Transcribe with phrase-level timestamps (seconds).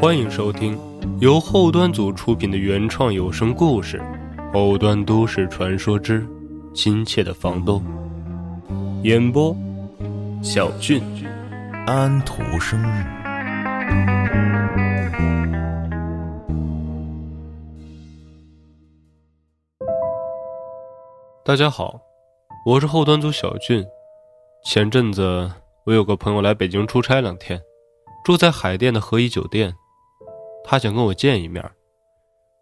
[0.00, 0.80] 欢迎收听
[1.20, 4.02] 由后端组出品的原创有声故事
[4.50, 6.26] 《后端都市传说之
[6.72, 7.84] 亲切的房东》，
[9.02, 9.54] 演播：
[10.42, 11.02] 小俊、
[11.86, 12.82] 安徒生。
[21.44, 22.00] 大家好，
[22.64, 23.84] 我是后端组小俊。
[24.64, 25.50] 前阵子
[25.84, 27.60] 我有个朋友来北京出差两天，
[28.24, 29.74] 住在海淀的和颐酒店。
[30.64, 31.64] 他想跟我见一面，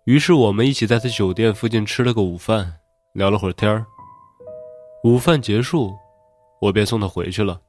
[0.04, 2.80] 于是我们一起在他酒店附近吃了个午饭，
[3.12, 3.84] 聊了会儿天儿
[5.04, 5.92] 午饭结束，
[6.60, 7.60] 我便送他回去了。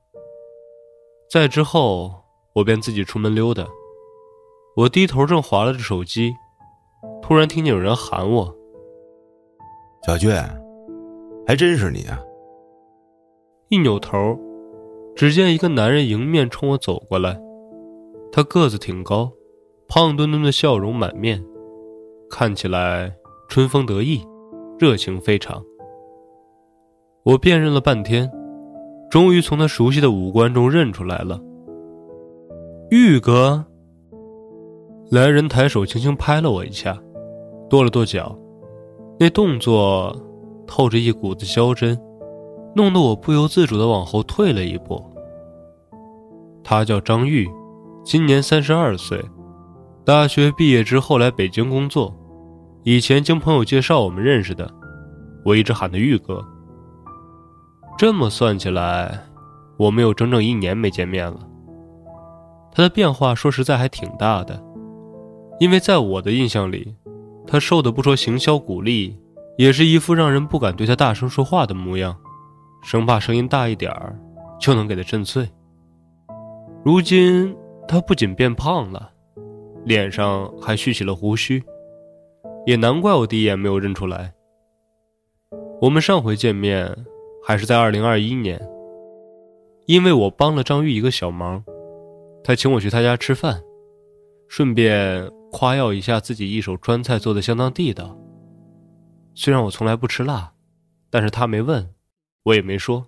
[1.30, 2.14] 再之后，
[2.54, 3.68] 我便自己出门溜达。
[4.76, 6.34] 我低头正划拉着手机，
[7.22, 8.56] 突然听见有人喊我
[10.08, 10.32] ：“小俊，
[11.46, 12.20] 还真是你啊！”
[13.70, 14.40] 一扭头，
[15.16, 17.40] 只见一个男人迎面冲我走过来，
[18.32, 19.32] 他个子挺高。
[19.92, 21.44] 胖墩墩的笑容满面，
[22.30, 23.12] 看起来
[23.48, 24.22] 春风得意，
[24.78, 25.60] 热情非常。
[27.24, 28.32] 我辨认了半天，
[29.10, 31.42] 终于从他熟悉的五官中认出来了。
[32.92, 33.66] 玉哥。
[35.10, 36.96] 来人抬手轻轻拍了我一下，
[37.68, 38.38] 跺了跺脚，
[39.20, 40.16] 那动作
[40.68, 42.00] 透着一股子娇嗔，
[42.76, 45.04] 弄得我不由自主的往后退了一步。
[46.64, 47.50] 他叫张玉，
[48.04, 49.20] 今年三十二岁。
[50.10, 52.12] 大学毕业之后来北京工作，
[52.82, 54.68] 以前经朋友介绍我们认识的，
[55.46, 56.44] 我一直喊他玉哥。
[57.96, 59.24] 这么算起来，
[59.78, 61.48] 我们有整整一年没见面了。
[62.72, 64.60] 他的变化说实在还挺大的，
[65.60, 66.96] 因为在我的印象里，
[67.46, 69.16] 他瘦的不说行销鼓励，
[69.60, 72.18] 也是一副让人不敢对他大声说话的模样，
[72.82, 74.20] 生怕声音大一点儿
[74.60, 75.48] 就能给他震碎。
[76.84, 77.56] 如今
[77.88, 79.12] 他不仅变胖了。
[79.86, 81.64] 脸上还蓄起了胡须，
[82.66, 84.34] 也难怪我第一眼没有认出来。
[85.82, 87.06] 我们上回见面
[87.46, 88.60] 还是在二零二一年，
[89.86, 91.64] 因为我帮了张玉一个小忙，
[92.44, 93.62] 他请我去他家吃饭，
[94.48, 98.18] 顺便夸耀一下自己一手川菜做的相当地道。
[99.34, 100.52] 虽然我从来不吃辣，
[101.10, 101.90] 但是他没问，
[102.44, 103.06] 我也没说。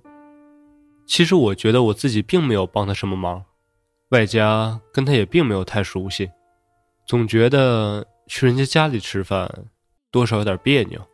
[1.06, 3.44] 其实我觉得我自己并没有帮他什么忙，
[4.12, 6.32] 外加跟他也并没有太熟悉。
[7.12, 9.66] 总觉得去人家家里吃饭，
[10.12, 11.06] 多少有点别扭。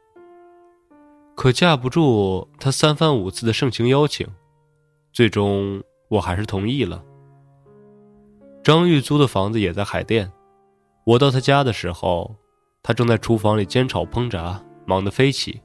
[1.35, 4.27] 可架不住他三番五次的盛情邀请，
[5.11, 7.03] 最终我还是同意了。
[8.63, 10.31] 张玉租的房子也在海淀，
[11.03, 12.35] 我到他家的时候，
[12.83, 15.59] 他正在厨房里煎炒烹炸，忙得飞起。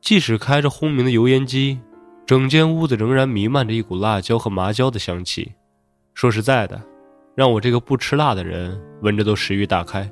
[0.00, 1.78] 即使开着轰鸣的油烟机，
[2.24, 5.52] 整间屋子仍然弥漫着一股辣椒和麻椒的香气。
[6.14, 6.80] 说实在的。
[7.36, 10.10] 让我这个不吃辣的人闻着都食欲大开。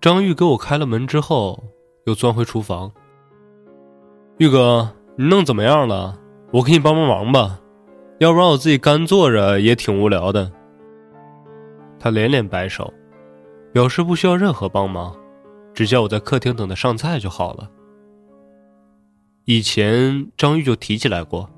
[0.00, 1.62] 张玉给我开了门之后，
[2.04, 2.90] 又钻回厨房。
[4.38, 6.18] 玉哥，你弄怎么样了？
[6.50, 7.60] 我给你帮帮忙吧，
[8.18, 10.50] 要不然我自己干坐着也挺无聊的。
[11.96, 12.92] 他连连摆手，
[13.72, 15.14] 表示不需要任何帮忙，
[15.72, 17.70] 只叫我在客厅等他上菜就好了。
[19.44, 21.48] 以前张玉就提起来过，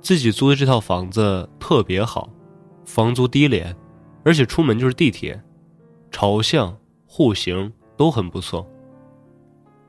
[0.00, 2.28] 自己租的这套房子特别好，
[2.84, 3.76] 房租低廉。
[4.24, 5.40] 而且出门就是地铁，
[6.10, 6.76] 朝向、
[7.06, 8.66] 户型都很不错。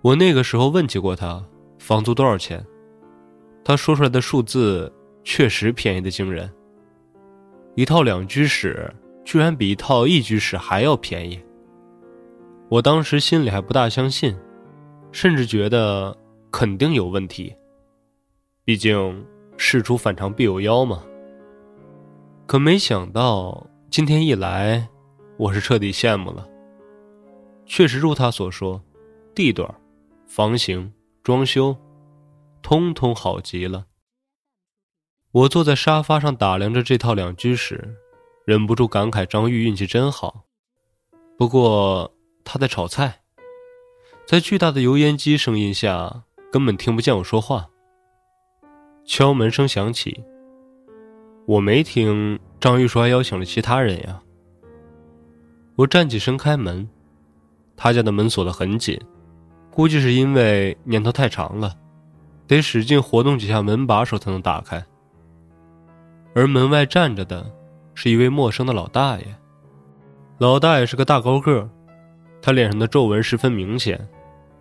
[0.02, 1.44] 我那个时候问起过他
[1.80, 2.64] 房租多少钱，
[3.64, 4.92] 他说出来的数字
[5.24, 6.52] 确实便宜的惊人。
[7.76, 11.40] 一套两居室居然比一套一居室还要便宜。
[12.70, 14.36] 我当时心里还不大相信，
[15.12, 16.16] 甚至觉得
[16.52, 17.56] 肯定有问题。
[18.64, 19.26] 毕竟
[19.56, 21.04] 事出反常必有妖嘛。
[22.46, 23.66] 可没想到。
[23.96, 24.90] 今天一来，
[25.38, 26.46] 我是彻底羡慕了。
[27.66, 28.84] 确实如他所说，
[29.34, 29.74] 地段、
[30.28, 30.92] 房型、
[31.24, 31.74] 装修，
[32.62, 33.86] 通通好极了。
[35.32, 37.96] 我坐在沙发上打量着这套两居室，
[38.46, 40.44] 忍不住感慨张玉运气真好。
[41.38, 43.22] 不过他在炒菜，
[44.28, 47.70] 在巨大的油烟机声音下，根本听不见我说话。
[49.06, 50.22] 敲门声响起，
[51.46, 52.40] 我没听。
[52.60, 54.20] 张玉说还邀请了其他人呀。
[55.76, 56.90] 我站起身开门，
[57.76, 59.00] 他家的门锁得很紧，
[59.70, 61.76] 估计是因为年头太长了，
[62.48, 64.84] 得使劲活动几下门把手才能打开。
[66.34, 67.46] 而门外站着的
[67.94, 69.26] 是一位陌生的老大爷，
[70.40, 71.70] 老大爷是个大高个，
[72.42, 74.08] 他脸上的皱纹十分明显，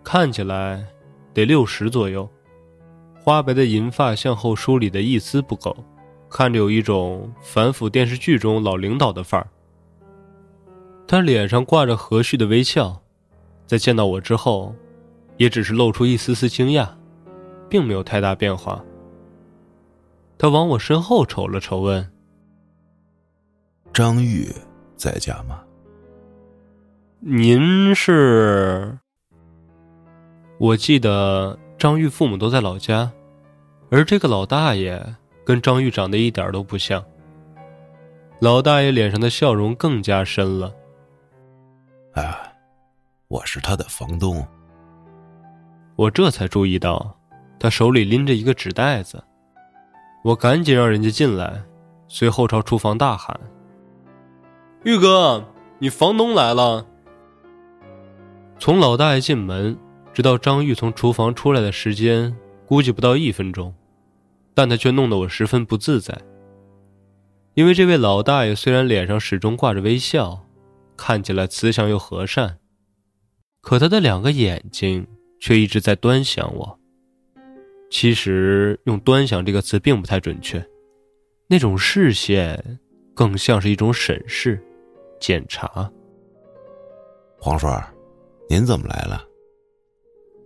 [0.03, 0.85] 看起来
[1.33, 2.29] 得六十左右，
[3.19, 5.75] 花白的银发向后梳理的一丝不苟。
[6.35, 9.47] 看着有一种反腐电视剧中老领导的范儿。
[11.07, 13.01] 他脸上挂着和煦的微笑，
[13.65, 14.75] 在见到我之后，
[15.37, 16.89] 也只是露出一丝丝惊讶，
[17.69, 18.83] 并没有太大变化。
[20.37, 22.05] 他往我身后瞅了瞅，问
[23.93, 24.49] ：“张玉
[24.97, 25.63] 在家吗
[27.23, 28.99] ？”“您是？”
[30.59, 33.09] 我记得张玉父母都在老家，
[33.89, 35.15] 而这个老大爷
[35.45, 37.03] 跟张玉长得一点都不像。
[38.39, 40.73] 老大爷脸上的笑容更加深了。
[42.13, 42.51] 啊，
[43.27, 44.45] 我是他的房东。
[45.95, 47.17] 我这才注意到，
[47.57, 49.23] 他手里拎着一个纸袋子。
[50.23, 51.61] 我赶紧让人家进来，
[52.07, 53.39] 随后朝厨房大喊
[54.83, 55.45] ：“玉哥，
[55.77, 56.85] 你房东来了！”
[58.57, 59.77] 从老大爷进门，
[60.13, 63.73] 直到张玉从厨房出来的时间，估计不到一分钟，
[64.55, 66.19] 但他却弄得我十分不自在。
[67.53, 70.47] 因为这位老大爷虽然脸上始终挂着微笑，
[70.97, 72.57] 看起来慈祥又和善，
[73.61, 75.05] 可他的两个眼睛
[75.39, 76.79] 却一直在端详我。
[77.91, 80.65] 其实用“端详”这个词并不太准确，
[81.47, 82.79] 那种视线
[83.13, 84.61] 更像是一种审视、
[85.19, 85.89] 检查。
[87.39, 87.67] 黄叔，
[88.49, 89.23] 您怎么来了？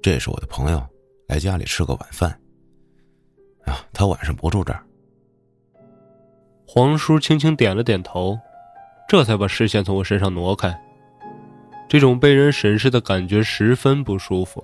[0.02, 0.86] 这是我的朋友，
[1.28, 2.40] 来家里吃个晚饭。
[3.66, 4.84] 啊，他晚上不住这儿。
[6.68, 8.38] 黄叔轻轻点了点头，
[9.08, 10.80] 这才把视线从我身上挪开。
[11.88, 14.64] 这种被人审视的感觉十分不舒服。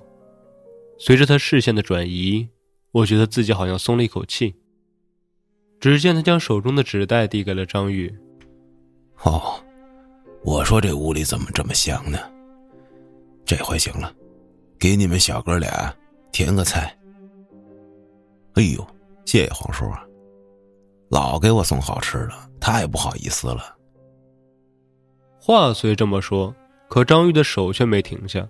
[0.98, 2.48] 随着他视线的转移，
[2.92, 4.54] 我觉得自己好像松了一口气。
[5.80, 8.12] 只见他将手中的纸袋递给了张玉。
[9.24, 9.60] 哦，
[10.42, 12.18] 我说这屋里怎么这么香呢？
[13.44, 14.10] 这回行了，
[14.78, 15.94] 给你们小哥俩
[16.32, 16.95] 添个菜。
[18.56, 18.86] 哎呦，
[19.26, 20.02] 谢谢黄叔啊。
[21.10, 23.76] 老给我送好吃的，太不好意思了。
[25.38, 26.54] 话虽这么说，
[26.88, 28.48] 可张玉的手却没停下。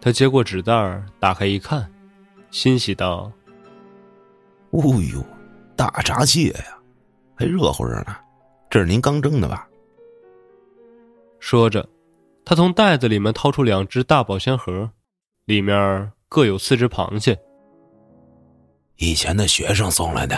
[0.00, 1.88] 他接过纸袋打开一看，
[2.50, 3.30] 欣喜道
[4.70, 4.82] ：“哦
[5.12, 5.24] 呦，
[5.76, 6.78] 大闸蟹呀，
[7.36, 8.16] 还热乎着呢。
[8.68, 9.68] 这是您刚蒸的吧？”
[11.38, 11.88] 说着，
[12.44, 14.90] 他从袋子里面掏出两只大保鲜盒，
[15.44, 17.38] 里面各有四只螃蟹。
[18.98, 20.36] 以前的学生送来的。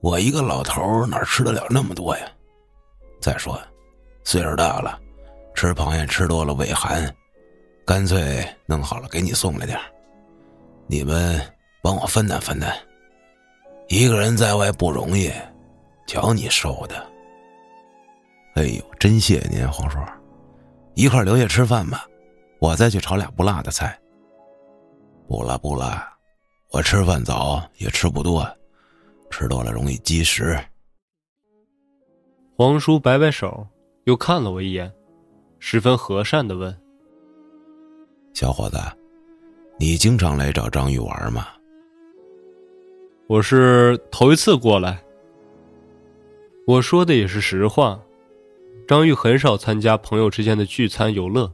[0.00, 2.26] 我一个老头哪吃得了那么多呀？
[3.20, 3.58] 再说，
[4.24, 5.00] 岁数大了，
[5.54, 7.14] 吃螃蟹吃多了胃寒，
[7.86, 9.78] 干脆弄好了给你送来点
[10.86, 11.40] 你们
[11.82, 12.76] 帮我分担分担。
[13.88, 15.32] 一个人在外不容易，
[16.06, 17.06] 瞧你瘦的。
[18.54, 19.98] 哎呦，真谢谢您，黄叔，
[20.94, 22.06] 一块留下吃饭吧，
[22.58, 23.98] 我再去炒俩不辣的菜。
[25.28, 26.11] 不辣不辣，
[26.72, 28.44] 我吃饭早也吃不多。
[29.30, 30.58] 吃多了容易积食。
[32.54, 33.66] 黄叔摆摆手，
[34.04, 34.92] 又看了我一眼，
[35.58, 36.76] 十分和善的问
[38.34, 38.76] ：“小伙子，
[39.78, 41.48] 你经常来找张玉玩吗
[43.26, 45.02] ？”“我是头一次过来。”
[46.68, 48.00] 我说的也是实话。
[48.86, 51.50] 张玉很少参加朋友之间的聚餐游乐，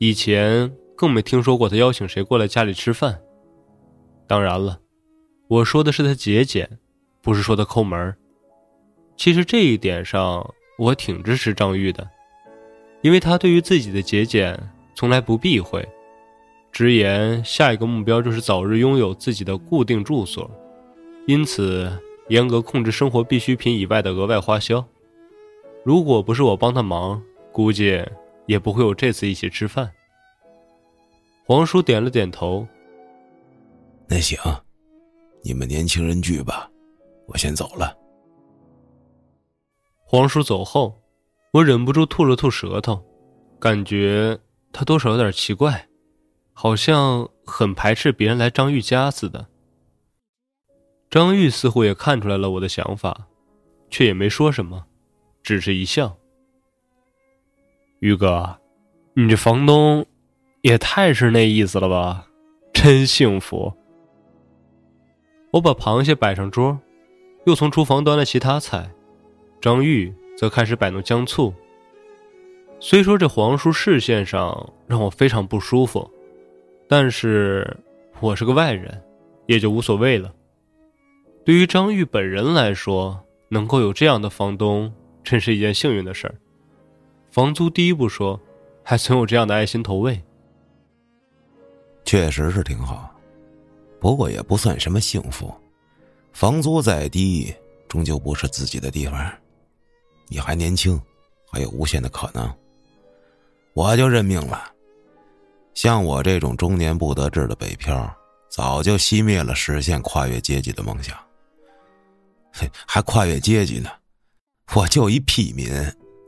[0.00, 3.20] 以前更没听说过他邀请谁过来家里吃饭。
[4.28, 4.78] 当然了，
[5.48, 6.78] 我说的是他节俭。
[7.20, 8.14] 不是说他抠门
[9.16, 12.08] 其实这一点上我挺支持张玉的，
[13.02, 14.58] 因为他对于自己的节俭
[14.94, 15.86] 从来不避讳，
[16.72, 20.48] 直言下一个目标就是早日拥有自己的固定住所，
[21.26, 21.92] 因此
[22.28, 24.82] 严格控制生活必需品以外的额外花销。
[25.84, 27.20] 如果不是我帮他忙，
[27.52, 28.02] 估计
[28.46, 29.90] 也不会有这次一起吃饭。
[31.44, 32.66] 黄叔点了点头，
[34.08, 34.38] 那行，
[35.42, 36.70] 你们年轻人聚吧。
[37.26, 37.94] 我先走了。
[40.04, 40.98] 黄叔走后，
[41.52, 43.04] 我忍不住吐了吐舌头，
[43.60, 44.38] 感觉
[44.72, 45.86] 他多少有点奇怪，
[46.54, 49.46] 好像很排斥别人来张玉家似的。
[51.10, 53.28] 张玉似乎也看出来了我的想法，
[53.90, 54.86] 却也没说什么，
[55.42, 56.16] 只是一笑。
[58.00, 58.58] 玉哥，
[59.12, 60.06] 你这房东
[60.62, 62.26] 也太是那意思了吧？
[62.72, 63.76] 真幸福。
[65.50, 66.78] 我把螃蟹摆上桌。
[67.44, 68.90] 又从厨房端了其他菜，
[69.58, 71.54] 张玉则开始摆弄姜醋。
[72.78, 76.10] 虽说这黄叔视线上让我非常不舒服，
[76.86, 77.76] 但是
[78.20, 79.02] 我是个外人，
[79.46, 80.30] 也就无所谓了。
[81.42, 84.92] 对于张玉本人来说，能够有这样的房东，
[85.24, 86.34] 真是一件幸运的事儿。
[87.30, 88.38] 房租低不说，
[88.82, 90.22] 还总有这样的爱心投喂，
[92.04, 93.17] 确实是挺好。
[94.00, 95.52] 不过也不算什么幸福。
[96.32, 97.52] 房租再低，
[97.88, 99.32] 终究不是自己的地方。
[100.28, 101.00] 你还年轻，
[101.50, 102.52] 还有无限的可能。
[103.72, 104.72] 我就认命了。
[105.74, 108.12] 像我这种中年不得志的北漂，
[108.48, 111.16] 早就熄灭了实现跨越阶级的梦想。
[112.52, 113.88] 嘿，还跨越阶级呢？
[114.74, 115.70] 我就一屁民，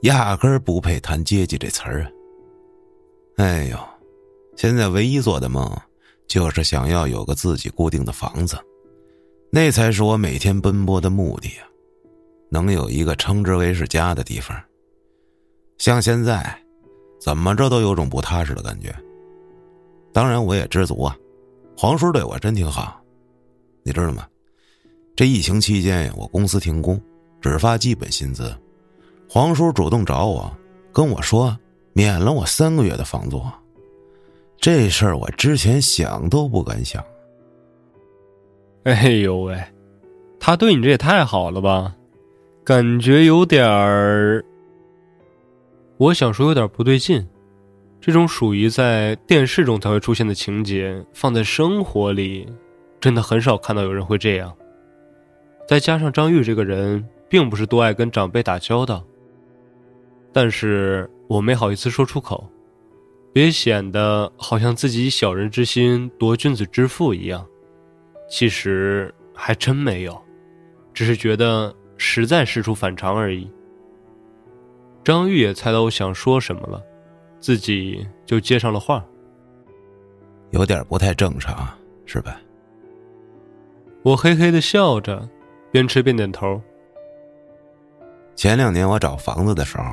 [0.02, 2.10] 压根儿不配谈阶级这词儿啊！
[3.36, 3.78] 哎呦，
[4.56, 5.70] 现在唯一做的梦，
[6.30, 8.56] 就是想要有个自己固定的房子，
[9.50, 11.66] 那才是我每天奔波的目的啊！
[12.48, 14.56] 能有一个称之为是家的地方。
[15.76, 16.56] 像现在，
[17.20, 18.94] 怎么着都有种不踏实的感觉。
[20.12, 21.16] 当然，我也知足啊，
[21.76, 23.02] 黄叔对我真挺好，
[23.82, 24.24] 你知道吗？
[25.16, 26.98] 这疫情期间，我公司停工。
[27.40, 28.54] 只发基本薪资，
[29.28, 30.56] 黄叔主动找我，
[30.92, 31.58] 跟我说
[31.92, 33.42] 免了我三个月的房租。
[34.60, 37.02] 这事儿我之前想都不敢想。
[38.84, 39.58] 哎呦喂，
[40.38, 41.94] 他对你这也太好了吧？
[42.64, 44.44] 感觉有点儿……
[45.96, 47.26] 我想说有点不对劲。
[48.00, 52.46] 这种属于在电视中才会出现的情节，放在生活里，
[53.00, 54.54] 真的很少看到有人会这样。
[55.66, 57.04] 再加上张玉这个人。
[57.30, 59.04] 并不是多爱跟长辈打交道，
[60.32, 62.44] 但是我没好意思说出口，
[63.32, 67.46] 别显得好像自己以小人之心夺君子之腹一样。
[68.28, 70.20] 其实还真没有，
[70.94, 73.50] 只是觉得实在事出反常而已。
[75.02, 76.80] 张玉也猜到我想说什么了，
[77.40, 79.04] 自己就接上了话
[80.50, 81.68] ：“有点不太正常，
[82.06, 82.40] 是吧？”
[84.04, 85.28] 我嘿嘿的笑着，
[85.72, 86.60] 边吃边点头。
[88.36, 89.84] 前两年我找房子的时候，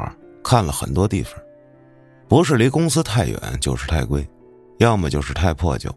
[0.43, 1.33] 看了很多地方，
[2.27, 4.27] 不是离公司太远，就是太贵，
[4.79, 5.89] 要么就是太破旧。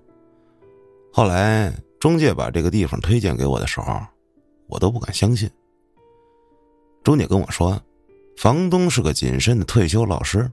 [1.13, 4.01] 后来中介把这个地方推荐给我的时候，
[4.69, 5.51] 我都不敢相信。
[7.03, 7.81] 中介跟我说，
[8.37, 10.49] 房东是个谨慎的退休老师，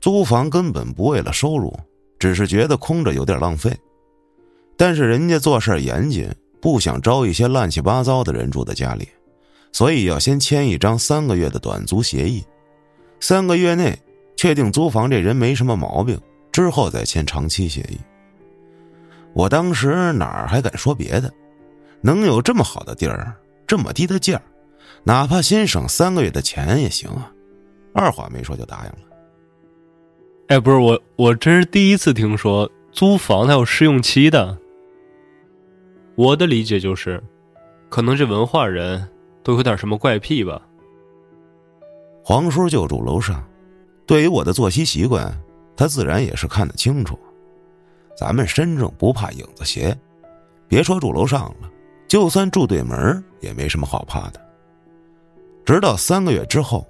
[0.00, 1.74] 租房根本不为了收入，
[2.18, 3.74] 只是觉得空着有点浪费。
[4.76, 9.08] 但是人家做事严谨，不想招一些乱七八糟的人住在家里。
[9.72, 12.44] 所以要先签一张三个月的短租协议，
[13.20, 13.98] 三个月内
[14.38, 16.16] 确定租房这人没什么毛病，
[16.52, 17.98] 之后再签长期协议。
[19.34, 21.28] 我当时哪儿还敢说别的？
[22.00, 23.34] 能有这么好的地儿，
[23.66, 24.40] 这么低的价
[25.02, 27.32] 哪怕先省三个月的钱也行啊！
[27.92, 28.98] 二话没说就答应了。
[30.46, 34.56] 哎，不是我，我真是第一次听说租房它有试用期的。
[36.14, 37.20] 我的理解就是，
[37.88, 39.06] 可能这文化人。
[39.44, 40.60] 都有点什么怪癖吧？
[42.22, 43.42] 黄叔就住楼上，
[44.08, 45.30] 对于我的作息习惯，
[45.76, 47.18] 他自然也是看得清楚。
[48.16, 49.94] 咱们身正不怕影子斜，
[50.66, 51.70] 别说住楼上了，
[52.08, 54.40] 就算住对门也没什么好怕的。
[55.62, 56.88] 直到三个月之后，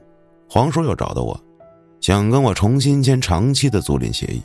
[0.49, 1.39] 黄叔又找到我，
[2.01, 4.41] 想跟我重新签长期的租赁协议。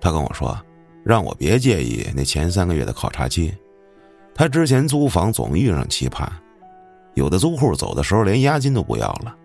[0.00, 0.60] 他跟我说，
[1.04, 3.54] 让我别介意那前三个月的考察期，
[4.34, 6.26] 他之前租房总遇上奇葩。
[7.14, 9.36] 有的租户走的时候连押金都不要了，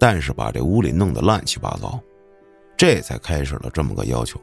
[0.00, 2.00] 但是把这屋里弄得乱七八糟，
[2.74, 4.40] 这才开始了这么个要求。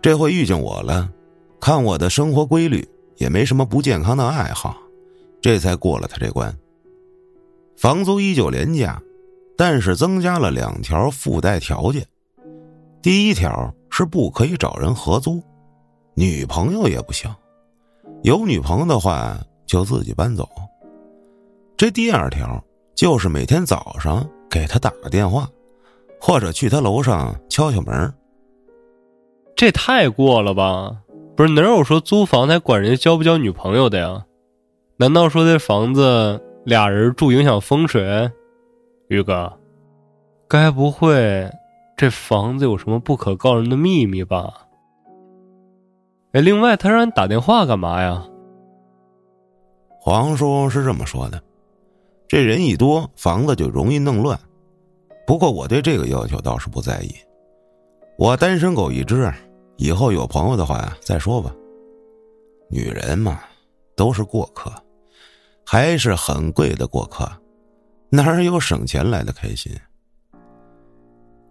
[0.00, 1.08] 这回遇见我了，
[1.60, 2.82] 看我的生活规律，
[3.18, 4.74] 也没什么不健康的爱好，
[5.42, 6.56] 这才过了他这关。
[7.76, 9.00] 房租依旧廉价，
[9.54, 12.02] 但是增加了两条附带条件。
[13.02, 15.42] 第一条是不可以找人合租，
[16.14, 17.30] 女朋友也不行，
[18.22, 20.48] 有女朋友的话就自己搬走。
[21.76, 22.64] 这第二条
[23.02, 25.48] 就是每天早上给他打个电话，
[26.20, 28.14] 或者去他楼上敲敲门。
[29.56, 31.02] 这太过了吧？
[31.36, 34.24] 不是哪有说租房才管人家交不交女朋友的呀？
[34.98, 38.30] 难道说这房子俩人住影响风水？
[39.08, 39.52] 宇哥，
[40.46, 41.50] 该不会
[41.96, 44.68] 这房子有什么不可告人的秘密吧？
[46.34, 48.24] 哎，另外他让你打电话干嘛呀？
[49.98, 51.42] 黄叔是这么说的。
[52.32, 54.40] 这人一多，房子就容易弄乱。
[55.26, 57.14] 不过我对这个要求倒是不在意。
[58.16, 59.30] 我单身狗一只，
[59.76, 61.54] 以后有朋友的话再说吧。
[62.70, 63.42] 女人嘛，
[63.94, 64.72] 都是过客，
[65.66, 67.30] 还是很贵的过客，
[68.08, 69.70] 哪有省钱来的开心？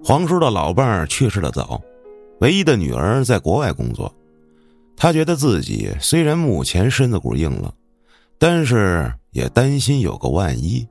[0.04, 1.80] 黄叔的老伴儿去世的早，
[2.40, 4.12] 唯一的女儿在国外工作，
[4.98, 7.72] 他觉得自己虽然目前身子骨硬了，
[8.42, 9.14] 但是。
[9.32, 10.86] 也担心有个万一，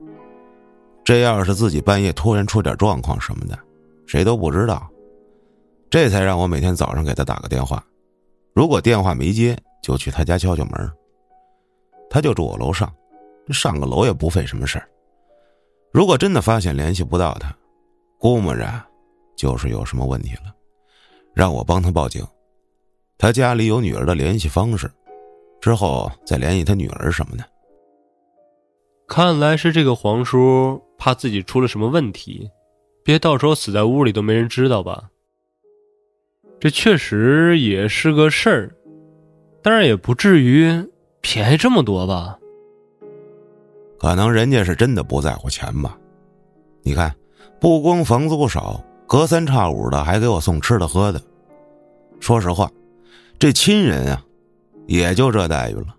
[1.03, 3.55] 这要是自己半夜突然出点状况什么的，
[4.07, 4.89] 谁都不知道。
[5.91, 7.85] 这才让我每天早上给他打个电话，
[8.55, 10.91] 如果电话没接，就去他家敲敲门。
[12.09, 12.91] 他就住我楼上，
[13.49, 14.89] 上个楼也不费什么事儿。
[15.91, 17.55] 如果真的发现联系不到他，
[18.17, 18.67] 估摸着
[19.37, 20.51] 就是有什么问题了，
[21.35, 22.25] 让我帮他报警。
[23.19, 24.89] 他家里有女儿的联系方式，
[25.61, 27.43] 之后再联系他女儿什么的。
[29.07, 32.49] 看来是这个黄叔怕自己出了什么问题，
[33.03, 35.09] 别到时候死在屋里都没人知道吧。
[36.59, 38.75] 这确实也是个事儿，
[39.61, 40.71] 当然也不至于
[41.21, 42.37] 便宜这么多吧。
[43.99, 45.97] 可能人家是真的不在乎钱吧？
[46.81, 47.13] 你看，
[47.59, 51.21] 不光房租少，隔三差五的还给我送吃的喝的。
[52.19, 52.69] 说实话。
[53.37, 54.23] 这亲人啊，
[54.91, 55.95] 也就这待遇了。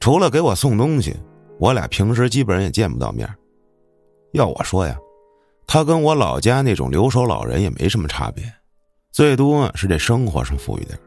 [0.00, 1.14] 除了给我送东西，
[1.58, 3.28] 我俩平时基本上也见不到面。
[4.32, 4.98] 要我说呀，
[5.66, 8.42] 他跟我老家那种留守老人也没什么差别，
[9.12, 10.98] 最多是这生活上富裕点。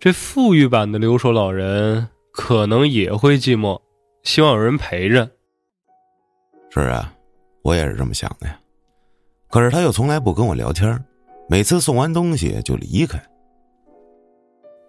[0.00, 3.78] 这富裕版的留守老人可能也会寂寞，
[4.22, 5.30] 希望有人陪着。
[6.70, 7.12] 是啊，
[7.62, 8.58] 我也是这么想的呀。
[9.50, 11.04] 可是他又从来不跟我聊天。
[11.50, 13.22] 每次送完东西就离开，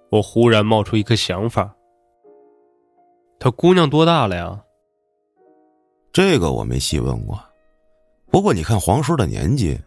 [0.09, 1.75] 我忽然冒出一个想法：
[3.39, 4.63] 他姑娘多大了呀？
[6.11, 7.39] 这个我没细问过，
[8.31, 9.79] 不过你看黄叔的年纪，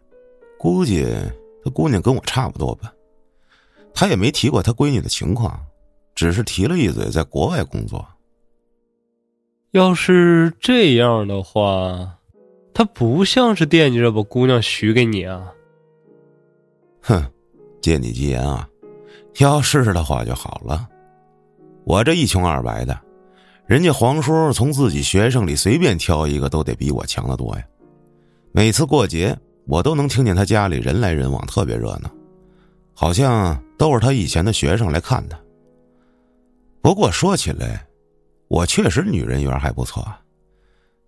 [0.59, 1.05] 估计
[1.64, 2.93] 他姑娘跟我差不多吧。
[3.93, 5.61] 他也没提过他闺女的情况，
[6.14, 8.07] 只是提了一嘴在国外工作。
[9.73, 12.19] 要是这样的话，
[12.73, 15.52] 他不像是惦记着把姑娘许给你啊。
[17.02, 17.26] 哼，
[17.81, 18.69] 借你吉言啊！
[19.38, 20.88] 要是的话就好了。
[21.84, 22.98] 我这一穷二白的，
[23.66, 27.64] 人家黄叔从自己学生里随便挑一个，都得比我强得多呀。
[28.52, 29.36] 每次过节，
[29.66, 32.10] 我都能听见他家里人来人往，特别热闹，
[32.94, 35.38] 好像都是他以前的学生来看他。
[36.82, 37.86] 不过说起来，
[38.48, 40.06] 我确实女人缘还不错，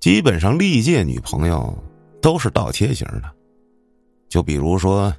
[0.01, 1.77] 基本上历届女朋友
[2.23, 3.31] 都是倒贴型的，
[4.29, 5.15] 就比如说。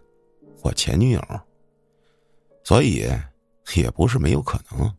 [0.62, 1.22] 我前女友，
[2.66, 3.08] 所以
[3.76, 4.92] 也不是没有可能。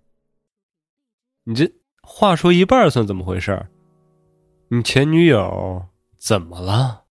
[1.44, 3.66] 你这话说一半算怎么回事？
[4.68, 5.84] 你前女友
[6.16, 7.02] 怎么了？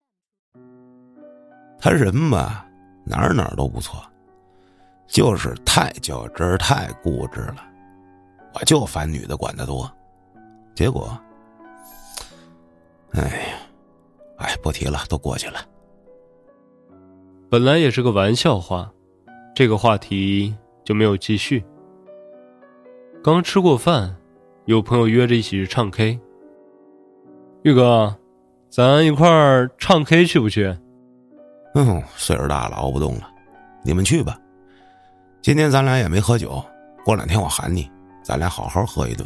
[1.78, 2.66] 他人吧，
[3.06, 4.02] 哪儿哪儿都不错，
[5.08, 7.58] 就是太较真儿、太固执了。
[8.54, 9.92] 我就烦女的管得多，
[10.74, 11.18] 结果，
[13.12, 13.58] 哎呀，
[14.38, 15.60] 哎，不提了，都过去了。
[17.50, 18.92] 本来也是个玩笑话，
[19.56, 21.64] 这个话题就没有继续。
[23.24, 24.14] 刚吃过饭，
[24.66, 26.20] 有朋友约着一起去唱 K。
[27.64, 28.14] 玉哥，
[28.70, 30.78] 咱一块儿唱 K 去不去？
[31.74, 33.32] 嗯，岁数大了熬不动了，
[33.82, 34.38] 你们去吧。
[35.42, 36.62] 今天咱俩也没喝酒，
[37.06, 37.90] 过两天我喊你，
[38.22, 39.26] 咱俩好好喝一顿。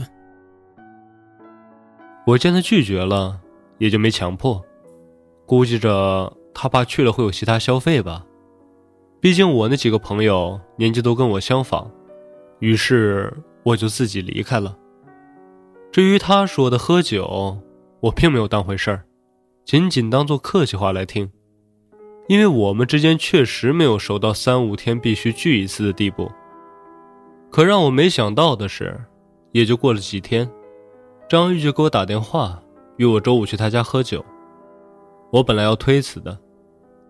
[2.28, 3.42] 我见他拒绝了，
[3.80, 4.64] 也就没强迫，
[5.48, 6.32] 估计着。
[6.54, 8.26] 他怕去了会有其他消费吧，
[9.22, 11.92] 毕竟我那几个朋友年纪都跟我相仿，
[12.60, 14.78] 于是我就自己离开了。
[15.92, 17.58] 至于他说的喝酒，
[18.00, 19.04] 我并没有当回事儿，
[19.66, 21.30] 仅仅当做客气话来听，
[22.28, 26.32] 因为我们之间确实没有熟到三五天必须聚一次的地步。
[27.52, 28.98] 可让我没想到的是，
[29.52, 30.50] 也就过了几天，
[31.28, 32.62] 张玉就给我打电话，
[32.98, 34.24] 约我周五去他家喝酒。
[35.32, 36.40] 我本来要推辞的。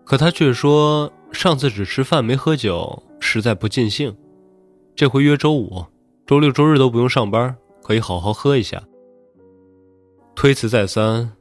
[0.02, 4.14] 可他却说，上次只吃饭没喝酒，实在不尽兴。
[4.94, 5.84] 这回约周五、
[6.26, 8.82] 周六、周日都不用上班，可以好好喝一下。
[10.34, 11.32] 推辞再三，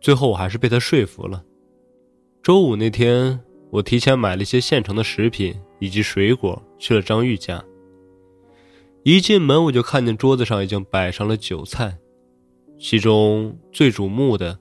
[0.00, 1.42] 最后我还是被他说服了。
[2.42, 7.62] 周五那天，我提前买了一些现成的食品以及水果，去了张玉家。
[9.02, 11.96] 一进门，我就看见桌子上已经摆上了酒菜，
[12.78, 14.58] 其中最瞩目的，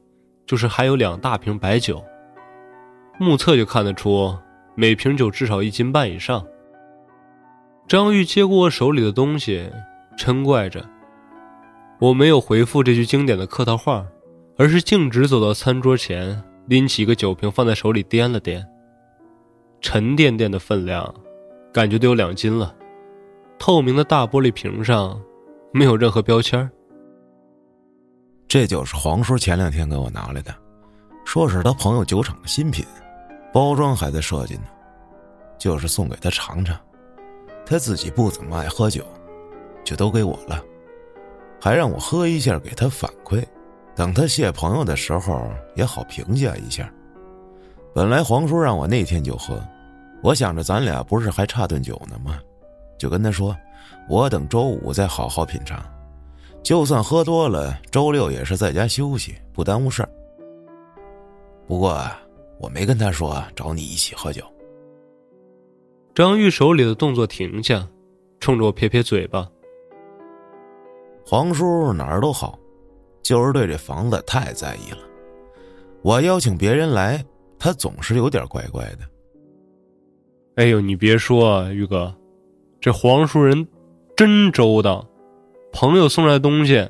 [0.47, 2.03] 就是还有两大瓶白酒。
[3.19, 4.33] 目测就看得出，
[4.79, 6.41] 每瓶酒至少一斤半以上。
[7.85, 9.69] 张玉接过我手里的东西，
[10.17, 10.89] 嗔怪着。
[11.99, 14.05] 我没有回复这句经典的客套话，
[14.57, 18.65] 而是径直走到餐桌前，拎起一个酒瓶放在手里掂了掂。
[19.81, 21.13] 沉甸甸的分量，
[21.73, 22.73] 感觉都有两斤了。
[23.57, 25.21] 透明的大玻璃瓶上，
[25.73, 26.71] 没有任何标签。
[28.47, 30.55] 这酒是黄叔前两天给我拿来的，
[31.25, 32.85] 说是他朋友酒厂的新品。
[33.51, 34.63] 包装还在设计呢，
[35.57, 36.77] 就是送给他尝尝。
[37.65, 39.05] 他自己不怎么爱喝酒，
[39.83, 40.63] 就都给我了，
[41.61, 43.43] 还让我喝一下给他反馈，
[43.95, 46.91] 等他谢朋友的时候也好评价一下。
[47.93, 49.61] 本来黄叔让我那天就喝，
[50.23, 52.39] 我想着咱俩不是还差顿酒呢吗？
[52.97, 53.55] 就跟他说，
[54.07, 55.79] 我等周五再好好品尝，
[56.63, 60.09] 就算喝多了，周六也是在家休息，不耽误事儿。
[61.67, 62.03] 不过。
[62.59, 64.43] 我没跟他说找你一起喝酒。
[66.13, 67.87] 张玉手里的动作停下，
[68.39, 69.49] 冲着我撇撇嘴巴。
[71.25, 72.59] 黄叔哪儿都好，
[73.23, 74.97] 就是对这房子太在意了。
[76.01, 77.23] 我邀请别人来，
[77.57, 78.99] 他总是有点怪怪的。
[80.55, 82.13] 哎呦，你别说，玉哥，
[82.81, 83.65] 这黄叔人
[84.17, 85.07] 真周到，
[85.71, 86.85] 朋友送来东西，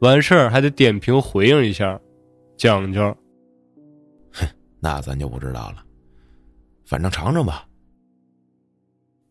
[0.00, 1.98] 完事儿还得点评回应一下，
[2.58, 3.16] 讲究。
[4.78, 5.84] 哼，那咱就不知道了，
[6.86, 7.66] 反正尝尝吧。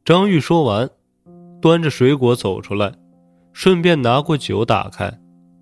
[0.05, 0.89] 张玉说完，
[1.61, 2.93] 端着水果走出来，
[3.53, 5.11] 顺便拿过酒打开，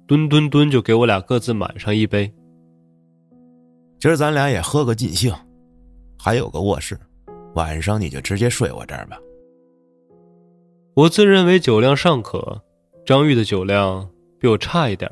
[0.05, 2.31] 吨吨吨就给我俩各自满上一杯。
[3.97, 5.33] 今儿咱俩也喝个尽兴，
[6.17, 6.99] 还有个卧室，
[7.55, 9.17] 晚上你就直接睡我这儿吧。
[10.93, 12.61] 我自认为酒量尚可，
[13.05, 14.07] 张玉的酒量
[14.39, 15.09] 比我差一点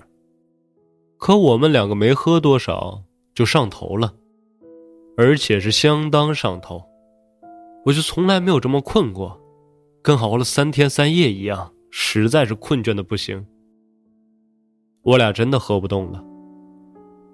[1.17, 3.01] 可我们两个没喝多少
[3.33, 4.13] 就上头了，
[5.15, 6.83] 而且是相当上头。
[7.85, 9.39] 我就从来没有这么困过，
[10.01, 13.45] 跟熬了三天三夜一样，实在是困倦的不行。
[15.01, 16.23] 我俩真的喝不动了。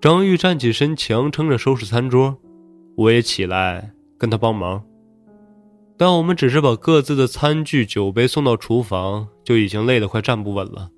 [0.01, 2.37] 张玉站起身，强撑着收拾餐桌，
[2.95, 4.83] 我也起来跟他帮忙。
[5.97, 10.89] 但我们只是把各自的餐具、酒杯送到厨房，就已经累得快站不稳了。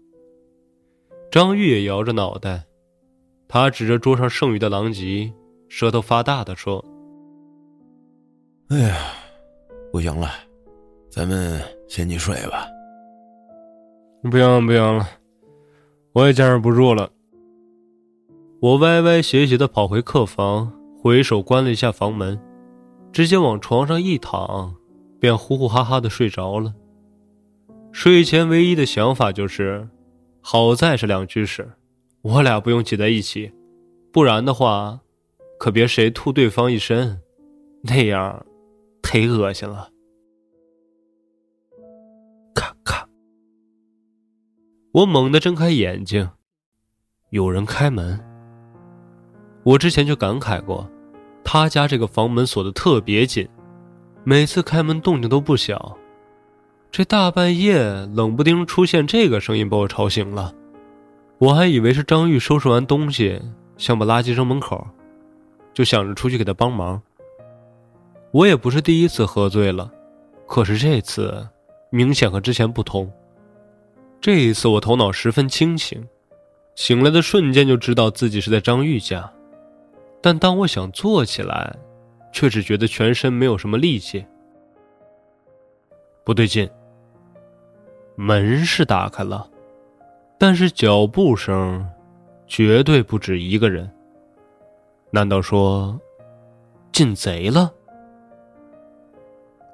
[1.32, 2.66] 张玉也摇着脑袋，
[3.48, 5.34] 他指着桌上剩余的狼藉，
[5.74, 6.84] 舌头发大的说
[8.68, 8.98] ：“哎呀，
[9.90, 10.30] 不行了，
[11.10, 12.68] 咱们先去睡吧。
[14.30, 15.08] ”“不行不行了，
[16.12, 17.10] 我也坚持不住了。”
[18.60, 22.38] 我歪歪斜斜的跑回客房，回首关了一下房门，
[23.14, 24.76] 直接往床上一躺，
[25.22, 26.74] 便呼呼哈哈的睡着了。
[27.94, 29.88] 睡前唯一的想法就是，
[30.42, 31.72] 好在是两居室，
[32.24, 33.54] 我俩不用挤在一起，
[34.12, 35.00] 不然的话，
[35.62, 37.22] 可别谁吐对方一身，
[37.84, 38.44] 那样，
[39.04, 39.88] 忒恶心了。
[42.56, 43.08] 咔咔，
[44.92, 46.28] 我猛地睁开眼睛，
[47.30, 48.20] 有人开门。
[49.62, 50.90] 我之前就感慨过，
[51.44, 53.48] 他家这个房门锁的特别紧，
[54.24, 55.96] 每次开门动静都不小。
[56.90, 57.84] 这大半夜
[58.16, 60.56] 冷不丁出现这个声音，把我吵醒了。
[61.38, 63.40] 我还以为是张玉收拾完东西
[63.78, 64.88] 想把垃圾扔门口，
[65.74, 67.02] 就想着出去给他帮忙。
[68.32, 69.92] 我也不是第一次喝醉了，
[70.48, 71.48] 可是这次
[71.90, 73.12] 明显和之前不同。
[74.20, 76.08] 这一次我头脑十分清醒，
[76.76, 79.32] 醒来的瞬间就知道自己是在张玉家。
[80.22, 81.76] 但当我想坐起来，
[82.32, 84.26] 却只觉得全身没有什么力气。
[86.24, 86.70] 不对劲。
[88.16, 89.50] 门是打开了，
[90.38, 91.84] 但是脚步声
[92.46, 93.90] 绝对不止一个人。
[95.14, 96.00] 难道说
[96.94, 97.74] 进贼了？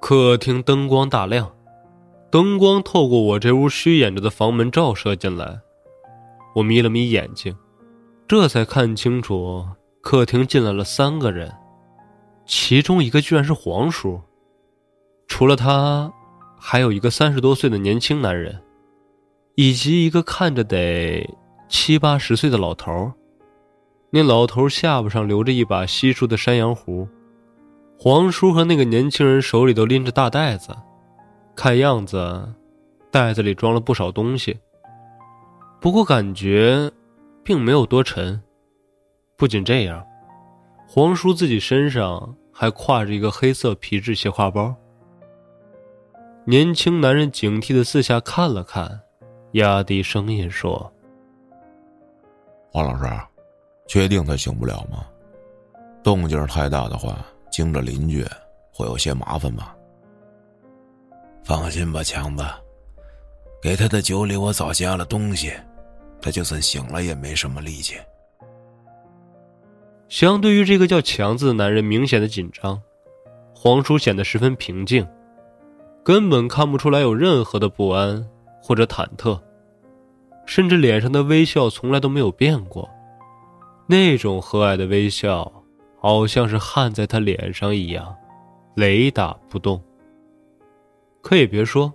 [0.01, 1.53] 客厅灯光大亮，
[2.31, 5.59] 灯光透过我这屋虚掩着的房门照射进来，
[6.55, 7.55] 我眯了眯眼睛，
[8.27, 9.65] 这才看清楚。
[10.01, 11.53] 客厅进来了三个人，
[12.45, 14.21] 其中一个居然是黄叔。
[15.27, 16.11] 除了他，
[16.57, 18.63] 还有一个三十多岁的年轻男人，
[19.55, 21.29] 以及一个看着得
[21.67, 23.11] 七八十岁的老头。
[24.17, 27.07] 那老头下巴上留着一把稀疏的山羊胡。
[27.99, 30.75] 黄叔和那个年轻人手里都拎着大袋子，
[31.55, 32.51] 看样子
[33.11, 34.57] 袋子里装了不少东西。
[35.79, 36.91] 不过感觉
[37.43, 38.41] 并没有多沉。
[39.35, 40.03] 不仅这样，
[40.87, 44.75] 黄叔自己身上还挎着一个黑色皮质斜挎包。
[46.43, 48.99] 年轻男人警惕的四下看了看，
[49.51, 50.91] 压低声音说
[52.73, 53.05] ：“黄老师，
[53.87, 55.05] 确定他醒不了吗？
[56.03, 58.25] 动静太大的话，惊着邻居
[58.71, 59.75] 会有些麻烦吧？”
[61.43, 62.43] 放心吧，强子，
[63.61, 65.53] 给他的酒里我早加了东西，
[66.21, 67.95] 他就算醒了也没什么力气。
[70.09, 72.81] 相对于这个叫强子的男人明显的紧张，
[73.55, 75.07] 黄叔显得十分平静，
[76.03, 78.25] 根本看不出来有任何的不安
[78.61, 79.39] 或者忐忑，
[80.45, 82.89] 甚至脸上的微笑从来都没有变过，
[83.87, 85.63] 那种和蔼的微笑，
[85.99, 88.15] 好像是焊在他脸上一样，
[88.75, 89.81] 雷打不动。
[91.21, 91.93] 可也别说，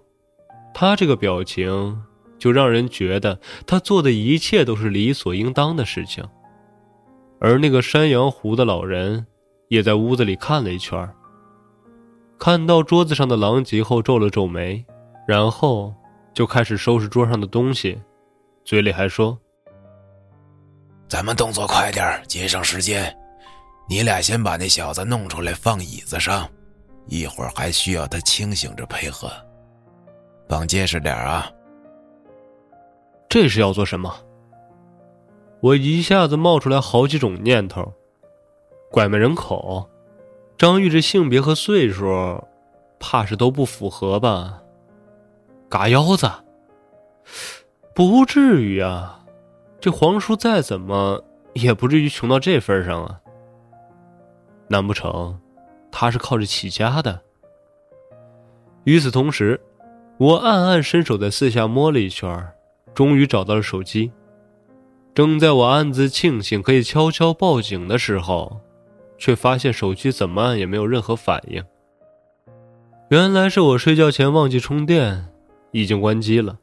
[0.73, 2.03] 他这个表情
[2.39, 6.25] 就让人觉得他做的一切都是理所应当的事情。
[7.39, 9.27] 而那个山羊湖的老人，
[9.69, 11.09] 也在屋子里看了一圈
[12.39, 14.85] 看到桌子上的狼藉后皱了皱眉，
[15.29, 15.95] 然后
[16.33, 18.01] 就开始收拾桌上的东西，
[18.65, 19.39] 嘴里还说
[21.13, 23.15] ：“咱们动作快点，节省时间。
[23.87, 26.49] 你俩先把那小子弄出来放椅子上，
[27.07, 29.31] 一会儿还需要他清醒着配合，
[30.49, 31.53] 绑结实点啊。
[33.29, 34.11] 这是要做什么？
[35.61, 37.93] 我一下子冒出来好几种念头：
[38.91, 39.87] 拐卖人口，
[40.57, 42.43] 张玉这性别和岁数，
[42.99, 44.63] 怕是都不符合吧？
[45.69, 46.27] 嘎腰子，
[47.95, 49.22] 不至于啊！
[49.83, 53.19] 这皇叔再怎么也不至于穷到这份上啊！
[54.69, 55.41] 难不成
[55.91, 57.21] 他是靠着起家的？
[58.85, 59.61] 与此同时，
[60.19, 62.49] 我暗暗伸手在四下摸了一圈，
[62.95, 64.13] 终于找到了手机。
[65.13, 68.61] 正在我暗自庆幸可以悄悄报警的时候，
[69.19, 71.61] 却发现手机怎么按也没有任何反应。
[73.09, 75.29] 原来是我睡觉前忘记充电。
[75.73, 76.59] 已经关机了，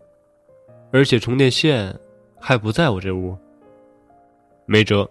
[0.92, 2.00] 而且充电线
[2.40, 3.38] 还不在我这屋。
[4.66, 5.10] 没辙，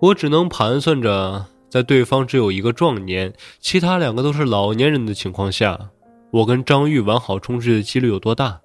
[0.00, 5.90] 我只能盘算着，在对方只有一个壮年，其他两个都是老年人的情况下，
[6.30, 8.60] 我跟张玉完好充出去的几率有多大？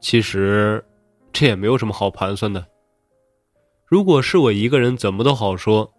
[0.00, 0.84] 其实，
[1.32, 2.66] 这也没有什么好盘算的。
[3.86, 5.90] 如果是我一个人，怎么都好说；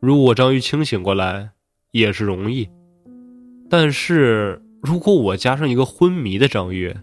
[0.00, 1.50] 如果张玉清醒过来，
[1.92, 2.68] 也是容易。
[3.68, 4.62] 但是。
[4.82, 6.96] 如果我加上一个昏迷的张玉，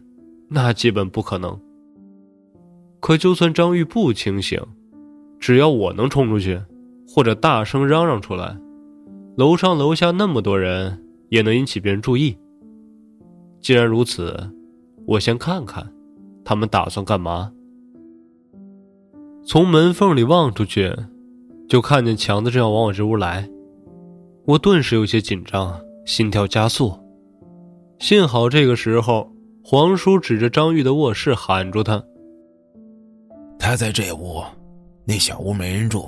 [0.50, 1.62] 那基本不可能。
[3.00, 4.60] 可就算张玉不清醒，
[5.40, 6.62] 只要我能冲出去，
[7.08, 8.58] 或者大声嚷嚷出来，
[9.36, 12.38] 楼上楼下那么多人也能引起别人注意。
[13.62, 14.36] 既然如此，
[15.06, 15.94] 我先看看
[16.44, 17.52] 他们打算干嘛。
[19.46, 20.94] 从门缝里望出去，
[21.70, 23.50] 就看见强子正要往我这屋来，
[24.46, 26.94] 我顿时有些紧张，心跳加速。
[28.00, 29.32] 幸好这个时候，
[29.64, 32.04] 皇叔指着张玉的卧室喊住他
[33.60, 34.41] ：“他在这屋，
[35.06, 36.08] 那小屋没人住，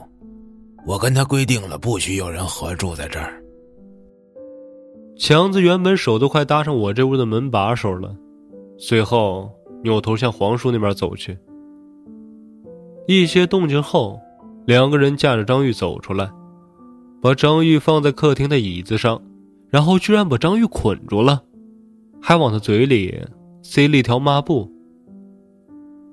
[0.86, 3.42] 我跟他规定了，不许有人合住在这儿。”
[5.18, 8.16] 强子原本手都快搭上我这屋的门把手了，
[8.78, 9.52] 随后
[9.84, 11.38] 扭头向黄叔那边走去。
[13.08, 14.20] 一些动静后，
[14.66, 16.30] 两个人架着张玉走出来，
[17.22, 19.22] 把张玉放在客厅的椅子上，
[19.70, 21.44] 然后居然把张玉捆住了。
[22.22, 23.18] 还往他嘴里
[23.62, 24.72] 塞了一条抹布。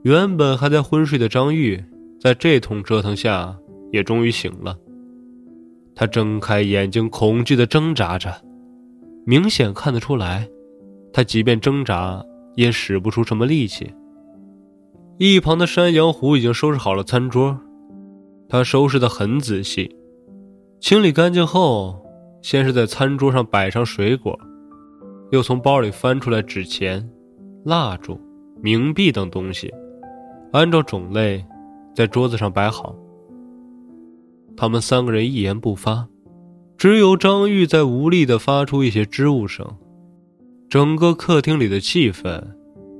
[0.07, 1.83] 原本还在昏睡的张玉，
[2.21, 3.59] 在这通折腾下
[3.91, 4.79] 也终于醒了。
[5.97, 8.33] 他睁开眼睛，恐惧的挣扎着，
[9.25, 10.49] 明显看得出来，
[11.13, 13.93] 他即便挣扎也使不出什么力气。
[15.19, 17.59] 一旁的山羊胡已经收拾好了餐桌，
[18.49, 19.93] 他收拾的很仔细，
[20.79, 22.01] 清理干净后，
[22.43, 24.39] 先是在餐桌上摆上水果。
[25.33, 27.11] 又从包里翻出来纸钱、
[27.65, 28.17] 蜡烛、
[28.63, 29.75] 冥币等东西，
[30.53, 31.45] 按照种类
[31.95, 32.95] 在桌子上摆好。
[34.57, 36.09] 他们三个人一言不发，
[36.79, 39.67] 只有张玉在无力地发出一些支吾声。
[40.69, 42.43] 整个客厅里的气氛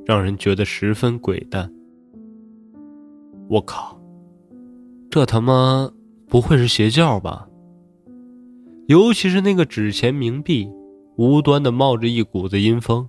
[0.05, 1.73] 让人觉得十分诡淡。
[3.49, 4.01] 我靠，
[5.11, 5.91] 这他妈
[6.29, 7.49] 不会是邪教吧？
[8.87, 10.69] 尤其是那个纸钱、冥币。
[11.19, 13.09] 无端的冒着一股子阴风。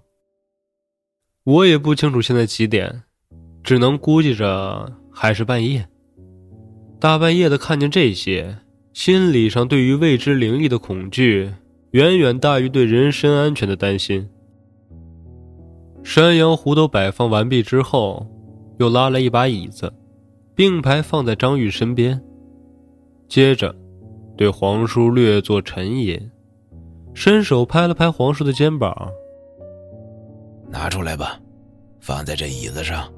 [1.43, 3.03] 我也不清楚现在几点，
[3.67, 5.85] 只能估计着还是半夜。
[7.01, 8.59] 大半夜的看见这些，
[8.93, 11.51] 心理上对于未知灵异的恐惧
[11.91, 14.29] 远远大于对人身安全的担心。
[16.01, 18.25] 山羊胡都摆放完毕之后，
[18.79, 19.91] 又拉来一把椅子，
[20.55, 22.21] 并排放在张玉身边，
[23.27, 23.75] 接着
[24.37, 26.17] 对皇叔略作沉吟。
[27.13, 29.11] 伸手拍了拍黄叔的肩膀，
[30.69, 31.37] 拿出来吧，
[31.99, 33.11] 放在这椅子上。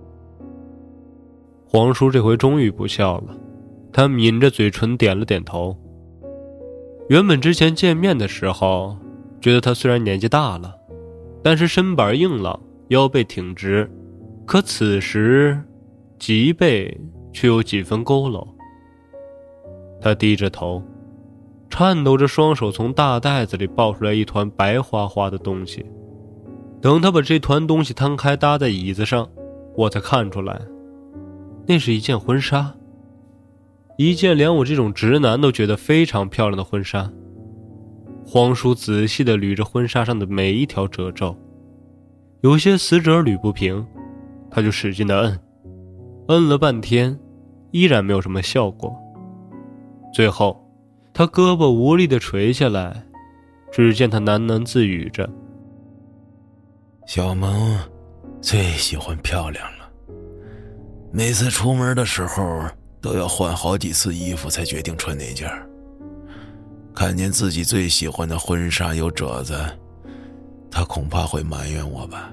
[1.71, 3.37] 黄叔这回终于不笑了，
[3.93, 5.77] 他抿着嘴唇点了点头。
[7.09, 8.97] 原本之前见面的时候，
[9.39, 10.75] 觉得他虽然年纪大了，
[11.43, 13.87] 但是身板硬朗，腰背挺直，
[14.47, 15.61] 可此时
[16.17, 16.99] 脊背
[17.31, 18.47] 却有几分佝偻。
[20.01, 20.83] 他低着头。
[21.69, 25.85] 颤抖着双手从大袋子里抱出来一团白花花的东西，
[26.81, 29.29] 等他把这团东西摊开搭在椅子上，
[29.75, 30.59] 我才看出来，
[31.69, 32.73] 那是一件婚纱，
[33.95, 37.11] 一件连我这种直男都觉得非常漂亮的婚纱。
[38.25, 41.37] 黄叔仔细地捋着婚纱上的每一条褶皱，
[42.41, 43.85] 有些死褶捋不平，
[44.49, 45.39] 他就使劲地摁，
[46.29, 47.19] 摁了半天，
[47.69, 48.91] 依然没有什么效果，
[50.11, 50.65] 最后。
[51.13, 53.03] 他胳膊无力的垂下来，
[53.71, 55.29] 只见他喃喃自语着
[57.05, 57.77] ：“小萌
[58.41, 59.78] 最喜欢漂亮了，
[61.11, 62.63] 每次出门的时候
[63.01, 65.49] 都要换好几次衣服才决定穿哪件
[66.93, 69.55] 看见自己最喜欢的婚纱有褶子，
[70.69, 72.31] 他恐怕会埋怨我吧。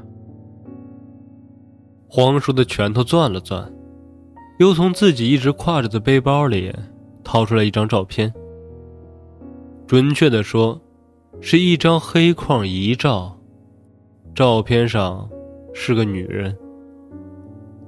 [2.09, 3.71] 黄叔的拳头攥了攥，
[4.59, 6.75] 又从自己一直挎着的背包里
[7.23, 8.33] 掏出来一张照片。
[9.87, 10.81] 准确的说，
[11.41, 13.39] 是一张黑框遗照。
[14.35, 15.29] 照片上
[15.73, 16.57] 是个女人。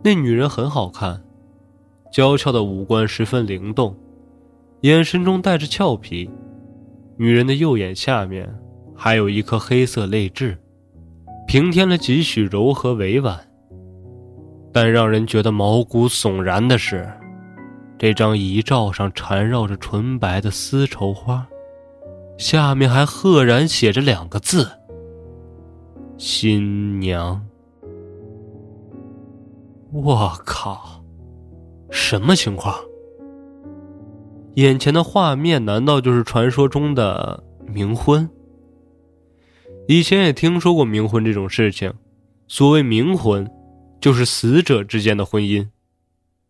[0.02, 1.22] 那女人很好看，
[2.12, 3.96] 娇俏的五官十分灵动，
[4.82, 6.30] 眼神中带着俏皮。
[7.16, 8.48] 女人的右眼下面
[8.94, 10.56] 还有一颗黑色泪痣，
[11.48, 13.38] 平添了几许柔和委婉。
[14.72, 17.10] 但让人觉得毛骨悚然的是，
[17.98, 21.44] 这张遗照上缠绕着纯白的丝绸花，
[22.38, 24.70] 下面还赫然写着两个字
[26.16, 27.44] ：“新娘。”
[29.90, 31.02] 我靠，
[31.90, 32.74] 什么情况？
[34.56, 38.28] 眼前的画面难道就是传说中的冥婚？
[39.86, 41.92] 以前也听说过冥婚这种事情。
[42.48, 43.50] 所谓冥婚，
[44.00, 45.66] 就是死者之间的婚姻。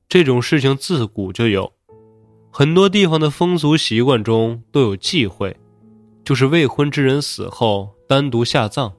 [0.09, 1.73] 这种事情自古就有，
[2.51, 5.57] 很多地方的风俗习惯中都有忌讳，
[6.25, 8.93] 就是未婚之人死后单独下葬，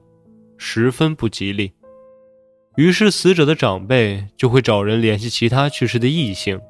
[0.56, 1.72] 十分不吉利。
[2.76, 6.60] 于是，死者的长辈就会找人联系其他去世的异性，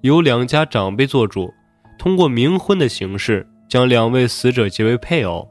[0.00, 1.52] 由两家长辈做主，
[1.98, 5.46] 通过冥婚的形式将两位死者结为配偶，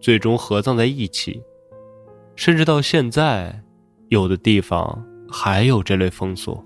[0.00, 1.40] 最终合葬在一起。
[2.34, 3.62] 甚至到现在，
[4.08, 6.60] 有的地方还有这类风俗。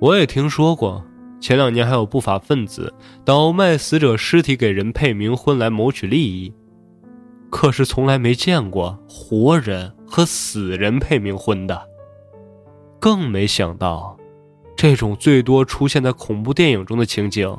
[0.00, 1.02] 我也听说过，
[1.40, 2.92] 前两年还有不法分子
[3.24, 6.52] 倒卖死者尸体给人配冥婚来谋取利益。
[7.48, 11.88] 可是从来没见过活人和死人配冥婚的，
[13.00, 14.16] 更没想到，
[14.76, 17.58] 这种最多出现在恐怖电影中的情景，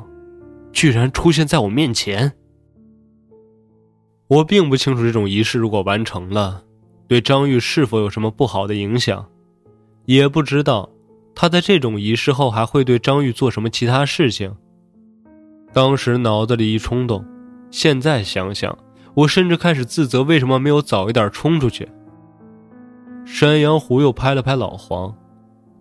[0.72, 2.32] 居然出现在我面前。
[4.28, 6.64] 我并不清楚这种仪式如果完成了，
[7.06, 9.28] 对张玉是否有什么不好的影响，
[10.06, 10.88] 也不知道
[11.34, 14.56] 他在这种仪式后还会对张玉做什么其他事情。
[15.74, 17.22] 当时脑子里一冲动，
[17.70, 18.78] 现在想想。
[19.12, 21.86] 我甚至开始自责，为什么没有早一点冲出去？
[23.26, 25.12] 山羊胡又拍了拍老黄，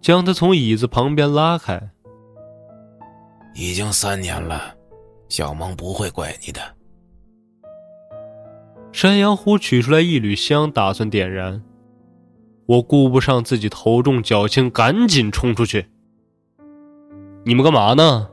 [0.02, 1.80] 将他从椅子旁边拉开。
[3.54, 4.76] 已经三年了，
[5.30, 6.60] 小萌不会怪你的。
[8.92, 11.62] 山羊胡取出来一缕香，打算点燃。
[12.66, 15.86] 我顾不上自己头重脚轻，赶紧冲出去。
[17.46, 18.28] 你们干嘛呢？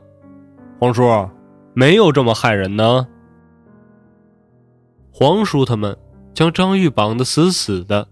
[0.79, 1.29] 黄叔，
[1.75, 3.07] 没有这么害人呢。
[5.11, 5.95] 黄叔他们
[6.33, 8.07] 将张玉绑得死死的，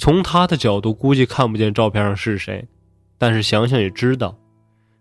[0.00, 2.66] 从他的角度估计看不见照片上是谁，
[3.18, 4.38] 但是想想也知道，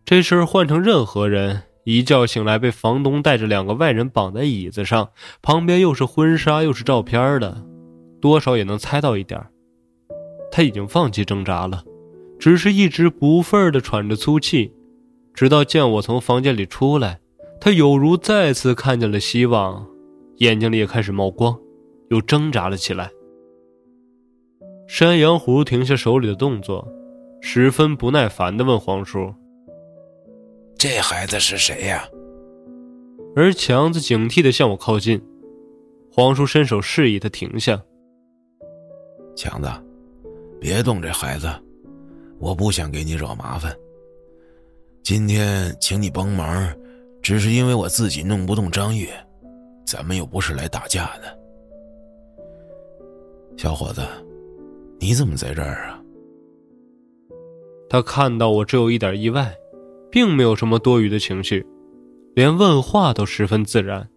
[0.04, 7.64] 这事儿换成任何人，一觉醒来被房东带着两个外人绑在椅子上，旁边又是婚纱又是照片的，
[8.20, 9.42] 多少也能猜到一点
[10.52, 11.82] 他已经放弃挣扎了，
[12.38, 14.74] 只是一直不忿的喘着粗气，
[15.34, 17.22] 直到见我从房间里出来，
[17.62, 19.88] 他有如再次看见了希望。
[20.40, 21.58] 眼睛里也开始冒光，
[22.10, 23.10] 又挣扎了起来。
[24.90, 26.86] 山羊胡停下手里的动作，
[27.42, 29.32] 十分不耐烦地问黄叔
[30.80, 32.10] ：“这孩子是谁呀？”
[33.36, 35.22] 而强子警惕地向我靠近，
[36.12, 37.80] 黄叔伸手示意他停下。
[39.36, 39.70] 强子，
[40.60, 41.48] 别动这孩子，
[42.40, 43.72] 我不想给你惹麻烦。
[45.04, 46.68] 今天请你帮忙，
[47.22, 49.08] 只是因为我自己弄不动张玉。
[49.86, 51.40] 咱们又不是来打架的，
[53.56, 54.02] 小伙子，
[55.00, 56.02] 你怎么在这儿啊？
[57.90, 59.56] 他看到我只有一点意外，
[60.12, 61.66] 并没有什么多余的情绪，
[62.36, 64.10] 连问话都十分自然，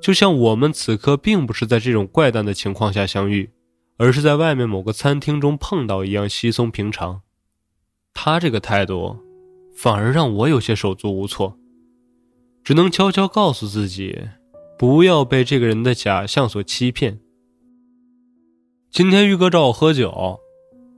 [0.00, 3.50] 就像我们此刻并不是在这种怪诞的情况下相遇，
[3.98, 7.20] 而是在外面某个餐厅中碰到一样稀松平常。
[8.14, 9.16] 他这个态度，
[9.76, 11.56] 反而让我有些手足无措，
[12.64, 14.18] 只能悄悄告诉自己。
[14.78, 17.20] 不要被这个人的假象所欺骗。
[18.92, 20.38] 今天玉哥找我喝酒，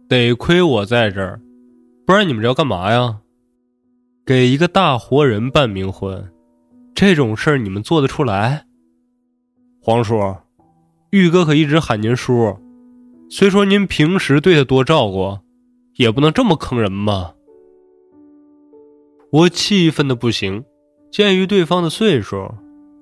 [0.08, 1.40] 得亏我在这儿，
[2.04, 3.20] 不然你们这要干嘛呀？
[4.26, 6.28] 给一个大活人办冥婚，
[6.92, 8.66] 这种事儿你们做得出来？
[9.80, 10.18] 黄叔，
[11.10, 12.58] 玉哥可一直喊您叔，
[13.30, 15.38] 虽说您平时对他多照顾，
[15.94, 17.36] 也不能这么坑人吧？
[19.30, 20.64] 我气愤的不行，
[21.12, 22.52] 鉴于对方的岁数。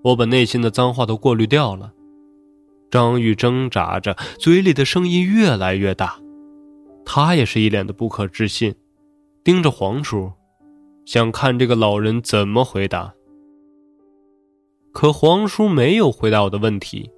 [0.03, 1.95] 我把内心的脏话都过滤掉了。
[2.93, 6.20] 张玉挣扎着，嘴里的声音越来越大，
[7.07, 8.74] 他也是一脸的不可置信，
[9.43, 10.30] 盯着黄叔，
[11.07, 13.14] 想看这个老人怎么回答。
[14.93, 17.11] 可黄叔没有回答我的问题，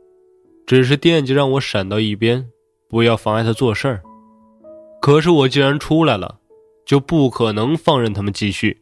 [0.64, 2.46] 只是惦记让我闪到一边，
[2.88, 4.00] 不要妨碍他做事儿。
[5.02, 6.38] 可是我既然出来了，
[6.86, 8.80] 就不可能放任他们继续。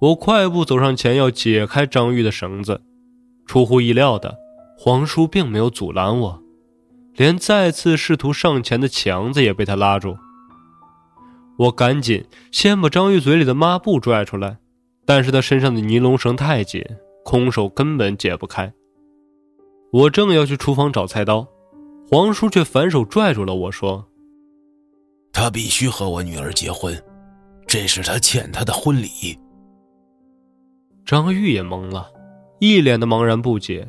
[0.00, 2.82] 我快步走上前要解开张玉的绳子，
[3.46, 4.36] 出乎意料的，
[4.84, 6.42] 黄叔并没有阻拦我，
[7.14, 10.16] 连再次试图上前的强子也被他拉住。
[11.56, 14.58] 我赶紧先把张玉嘴里的抹布拽出来，
[15.06, 16.84] 但是他身上的尼龙绳太紧，
[17.24, 18.74] 空手根本解不开。
[19.92, 21.46] 我正要去厨房找菜刀，
[22.10, 24.04] 黄叔却反手拽住了我说
[25.32, 27.00] ：“他必须和我女儿结婚，
[27.68, 29.38] 这是他欠他的婚礼。”
[31.06, 32.10] 张玉也懵了，
[32.58, 33.88] 一脸的茫然不解。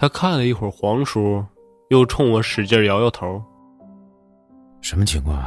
[0.00, 1.44] 他看了一会儿黄叔，
[1.90, 3.44] 又冲我使劲摇摇头
[4.80, 5.44] ：“什么情况？”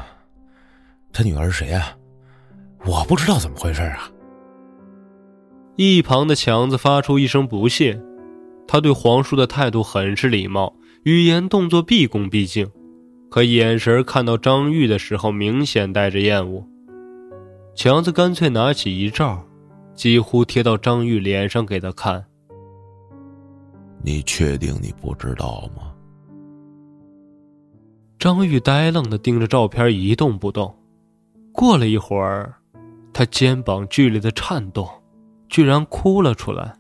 [1.12, 1.98] 他女儿是谁啊？
[2.86, 4.12] 我不知道怎么回事啊！
[5.76, 8.00] 一旁的强子发出一声不屑，
[8.68, 12.70] 他对黄叔的态度很是礼貌，语言动作毕恭毕敬，
[13.32, 16.64] 可眼神看到张玉的时候，明显带着厌恶。
[17.74, 19.44] 强子干脆拿起遗照，
[19.96, 22.24] 几乎贴到张玉脸上给他看。
[24.04, 25.94] 你确定你不知道吗？
[28.20, 30.74] 张玉呆愣的盯着照片，一动不动。
[31.52, 32.54] 过了一会儿，
[33.14, 34.88] 他肩膀剧烈的颤动，
[35.50, 36.76] 居然哭了出来。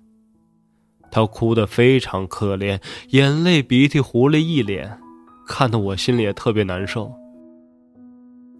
[1.11, 4.99] 他哭得非常可怜，眼泪鼻涕糊了一脸，
[5.47, 7.13] 看得我心里也特别难受。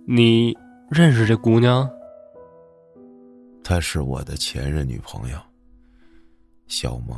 [0.06, 0.56] 你
[0.90, 1.90] 认识这姑娘？
[3.64, 5.38] 她是我的前任女朋友，
[6.68, 7.18] 小萌。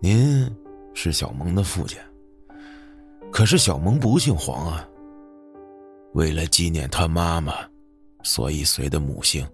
[0.00, 0.48] 您
[0.94, 1.98] 是小萌的父亲，
[3.32, 4.88] 可是小萌不姓黄啊。
[6.14, 7.52] 为了纪念他妈妈，
[8.22, 9.44] 所以随的母姓。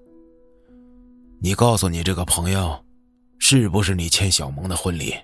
[1.41, 2.79] 你告诉你这个朋友，
[3.39, 5.15] 是不是你欠小萌的婚礼？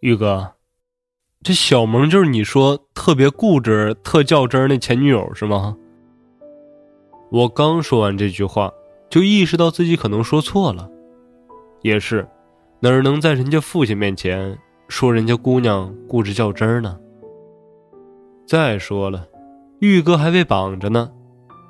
[0.00, 0.52] 玉哥，
[1.42, 5.74] 这小萌就是你说特别固执、特较真那前女友是吗？
[7.30, 8.70] 我刚说完这句话，
[9.08, 10.90] 就意识到自己可能说错了。
[11.80, 12.28] 也是，
[12.80, 14.56] 哪能在人家父亲面前
[14.88, 16.98] 说人家姑娘固执较真儿呢？
[18.46, 19.26] 再说了。
[19.80, 21.12] 玉哥还被绑着呢，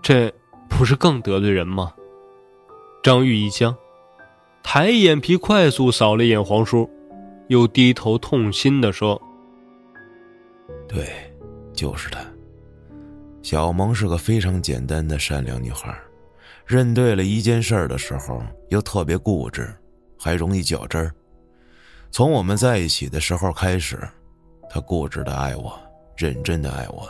[0.01, 0.33] 这
[0.69, 1.93] 不是更得罪人吗？
[3.03, 3.77] 张玉一僵，
[4.63, 6.89] 抬眼皮快速扫了一眼黄叔，
[7.49, 9.21] 又低头痛心的说
[10.87, 11.07] ：“对，
[11.73, 12.21] 就是他。
[13.43, 15.97] 小萌是个非常简单的善良女孩，
[16.65, 19.73] 认对了一件事的时候又特别固执，
[20.19, 21.15] 还容易较真儿。
[22.11, 23.99] 从我们在一起的时候开始，
[24.71, 25.79] 他固执的爱我，
[26.17, 27.09] 认真的爱我。”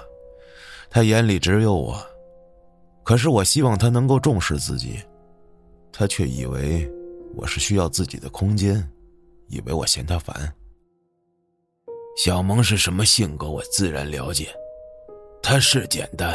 [0.88, 2.00] 他眼里只有我，
[3.02, 5.02] 可是我希望他能够重视自己，
[5.92, 6.90] 他却以为
[7.34, 8.88] 我是需要自己的空间，
[9.48, 10.54] 以为我嫌他烦。
[12.16, 14.48] 小萌是什么性格，我自然了解。
[15.42, 16.34] 他是简单，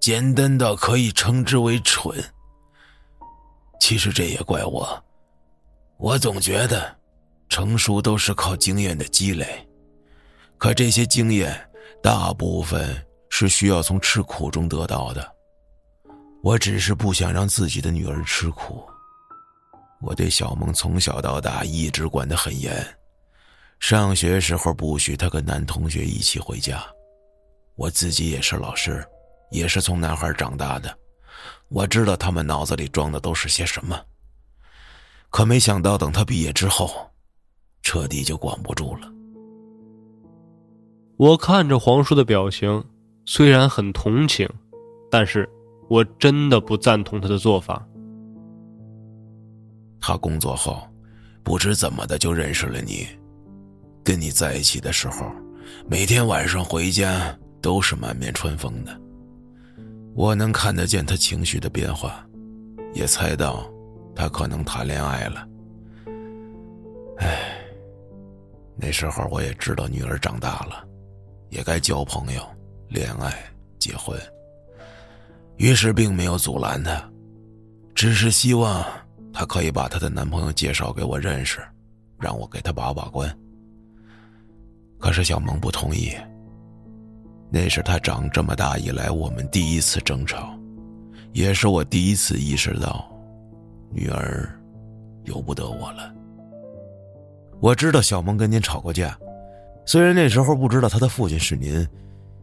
[0.00, 2.18] 简单到可以称之为蠢。
[3.78, 5.04] 其实这也怪我，
[6.00, 6.96] 我总觉得
[7.48, 9.46] 成熟都是靠经验的积累，
[10.58, 11.54] 可这些经验
[12.02, 13.06] 大部分。
[13.32, 15.34] 是需要从吃苦中得到的。
[16.42, 18.84] 我只是不想让自己的女儿吃苦。
[20.02, 22.84] 我对小萌从小到大一直管得很严，
[23.78, 26.84] 上学时候不许她跟男同学一起回家。
[27.76, 29.02] 我自己也是老师，
[29.52, 30.94] 也是从男孩长大的，
[31.68, 33.98] 我知道他们脑子里装的都是些什么。
[35.30, 36.90] 可没想到，等他毕业之后，
[37.82, 39.10] 彻底就管不住了。
[41.16, 42.84] 我看着黄叔的表情。
[43.26, 44.48] 虽然很同情，
[45.08, 45.48] 但是
[45.88, 47.86] 我真的不赞同他的做法。
[50.00, 50.82] 他工作后，
[51.44, 53.06] 不知怎么的就认识了你，
[54.02, 55.30] 跟你在一起的时候，
[55.86, 59.00] 每天晚上回家都是满面春风的。
[60.14, 62.26] 我能看得见他情绪的变化，
[62.94, 63.69] 也猜到
[64.20, 65.48] 他可能谈恋爱了。
[67.20, 67.56] 唉，
[68.76, 70.86] 那时候我也知道女儿长大了，
[71.48, 72.46] 也该交朋友。
[72.88, 73.32] 恋爱、
[73.78, 74.20] 结婚，
[75.56, 77.02] 于是并没有阻拦他，
[77.94, 78.84] 只是希望
[79.32, 81.60] 他可以把他的男朋友介绍给我认识，
[82.18, 83.34] 让我给他把把关。
[84.98, 86.14] 可是小萌不同意。
[87.48, 90.54] 那是他长这么大以来我们第一次争吵，
[91.32, 93.08] 也是我第一次意识到，
[93.90, 94.48] 女儿
[95.24, 96.14] 由不得我了。
[97.60, 99.18] 我知道小萌跟您吵过架，
[99.84, 101.86] 虽然那时候不知道他的父亲是您。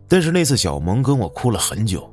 [0.10, 2.10] 但是那次小萌跟我哭了很久，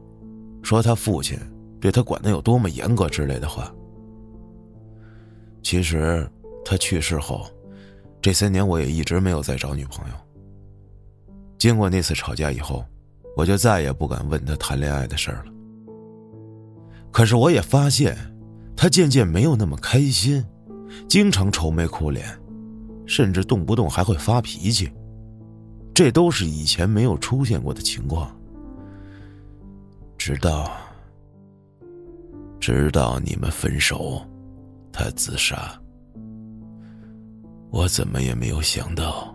[0.64, 1.38] 说他父亲
[1.80, 3.72] 对他管的有多么严格之类的话。
[5.62, 6.28] 其实
[6.64, 7.46] 他去世后，
[8.20, 10.14] 这三年我也一直没有再找女朋友。
[11.56, 12.84] 经过那次吵架以后，
[13.36, 15.52] 我就再也不敢问他谈恋爱的事儿了。
[17.12, 18.16] 可是我也发现，
[18.84, 20.44] 他渐渐没有那么开心，
[21.08, 22.38] 经常愁眉苦脸，
[23.06, 24.92] 甚至动不动还会发脾气。
[25.94, 28.38] 这都是以前没有出现过的情况。
[30.18, 30.70] 直到，
[32.60, 34.20] 直到你们分手，
[34.92, 35.80] 他自杀。
[37.70, 39.34] 我怎么也没有想到，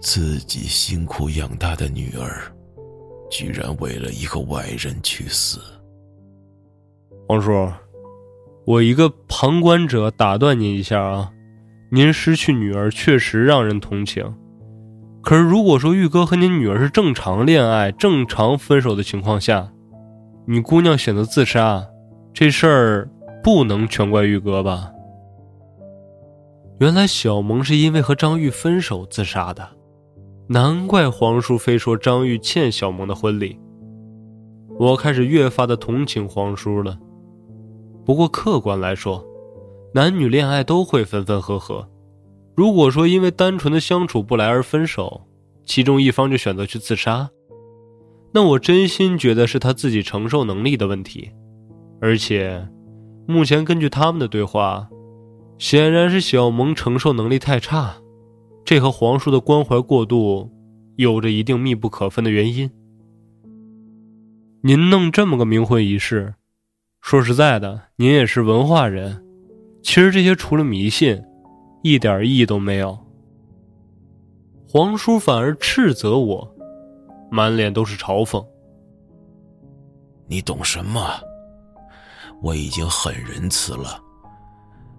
[0.00, 2.40] 自己辛苦养大的女儿，
[3.32, 5.58] 居然为了一个外人去死。
[7.26, 7.68] 王叔，
[8.66, 11.32] 我一个旁观者打断您一下啊，
[11.90, 14.34] 您失去女儿确实让人同情。
[15.22, 19.70] 可是如果说玉哥和您女儿是正常恋爱、正常分手的情况下，
[20.46, 21.86] 你姑娘选择自杀，
[22.32, 23.10] 这事儿
[23.42, 24.90] 不能全怪玉哥吧？
[26.78, 29.68] 原来小萌是因为和张玉分手自杀的，
[30.48, 33.58] 难怪黄叔非说张玉欠小萌的婚礼。
[34.78, 36.98] 我开始越发的同情黄叔了。
[38.10, 39.24] 不过客观来说，
[39.94, 41.88] 男女恋爱都会分分合合。
[42.56, 45.28] 如果说因为单纯的相处不来而分手，
[45.64, 47.30] 其中一方就选择去自杀，
[48.32, 51.30] 那我真心觉得是他自己承受能力的问题。
[52.00, 52.68] 而且，
[53.28, 54.90] 目前根据他们的对话，
[55.58, 57.94] 显然是小萌承受能力太差，
[58.64, 60.50] 这和黄叔的关怀过度
[60.96, 62.68] 有着一定密不可分的原因。
[64.64, 66.34] 您弄这么个冥婚仪式。
[67.00, 69.20] 说实在的，您也是文化人，
[69.82, 71.20] 其实这些除了迷信，
[71.82, 72.96] 一点意义都没有。
[74.68, 76.48] 黄叔反而斥责我，
[77.30, 78.44] 满脸都是嘲讽。
[80.28, 81.20] 你懂什么？
[82.42, 84.00] 我已经很仁慈了。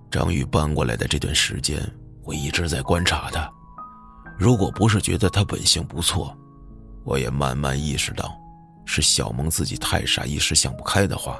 [0.10, 1.80] 张宇搬过来的这段时间，
[2.24, 3.50] 我一直在观察他。
[4.38, 6.36] 如果不是觉得他本性不错，
[7.06, 8.34] 我也慢慢意识到，
[8.86, 11.40] 是小萌自己太傻，一时想不开的话。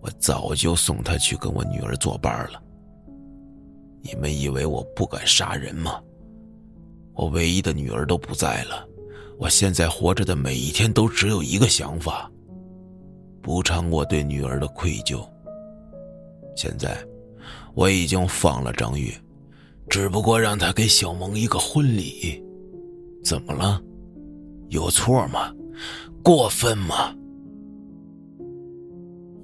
[0.00, 2.62] 我早就送他去跟我女儿作伴了。
[4.02, 6.00] 你们以为我不敢杀人吗？
[7.12, 8.88] 我唯一的女儿都不在了，
[9.38, 12.30] 我现在活着的每一天都只有一个想法：
[13.42, 15.22] 补偿我对女儿的愧疚。
[16.56, 16.96] 现在
[17.74, 19.12] 我已经放了张玉，
[19.88, 22.42] 只不过让他给小萌一个婚礼。
[23.22, 23.82] 怎么了？
[24.68, 25.54] 有错吗？
[26.22, 27.14] 过分吗？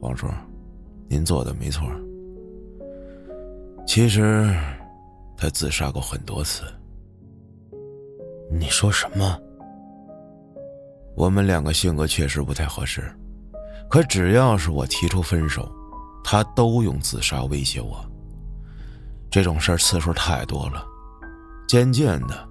[0.01, 0.26] 黄叔。
[1.09, 1.88] 您做的没错。
[3.86, 4.53] 其实，
[5.36, 6.64] 他自杀过很多次。
[8.51, 9.38] 你说什么？
[11.14, 13.03] 我们两个性格确实不太合适，
[13.88, 15.70] 可只要是我提出分手，
[16.22, 18.05] 他都用自杀威胁我。
[19.30, 20.84] 这种事儿次数太多了，
[21.68, 22.49] 渐渐的，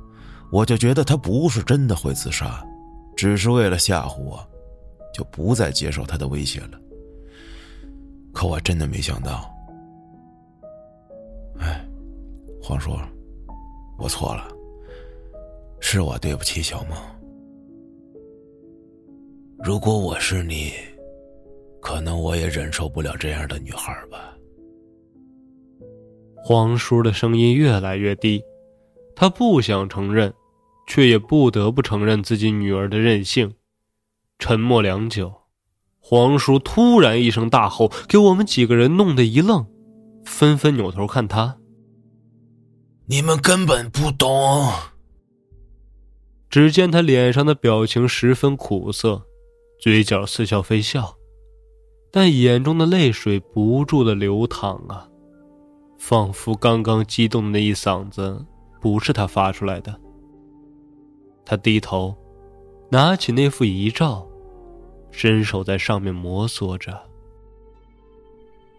[0.51, 2.65] 我就觉得他不是真的会自杀，
[3.15, 4.45] 只是为了吓唬我，
[5.13, 6.79] 就不再接受他的威胁了。
[8.36, 9.49] 可我真的没想到，
[11.57, 11.88] 哎，
[12.61, 12.91] 黄叔，
[13.97, 14.45] 我错了，
[15.79, 16.97] 是我对不起小梦。
[19.63, 20.73] 如果我是你，
[21.81, 24.36] 可能我也忍受不了这样的女孩吧。
[26.36, 28.43] 黄叔的声音越来越低，
[29.15, 30.31] 他不想承认，
[30.88, 33.55] 却也不得不承认自己女儿的任性。
[34.38, 35.33] 沉默良久。
[36.08, 39.66] 黄叔突然一声大吼，给我们几个人弄得一愣，
[40.24, 41.58] 纷纷扭头看他。
[43.08, 44.70] 你们根本不懂。
[46.47, 49.24] 只见他脸上的表情十分苦涩，
[49.82, 51.16] 嘴角似笑非笑，
[52.12, 55.10] 但眼中的泪水不住的流淌啊，
[55.97, 58.45] 仿佛刚刚激动的那一嗓子
[58.80, 59.99] 不是他发出来的。
[61.43, 62.16] 他低头，
[62.91, 64.28] 拿起那副遗照。
[65.16, 67.01] 伸手在上面摩挲着。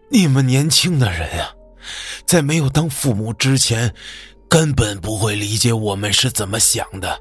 [0.09, 1.53] 你们年轻的人啊，
[2.25, 3.93] 在没有当父母之前，
[4.47, 7.19] 根本不会理解我们是怎么想的。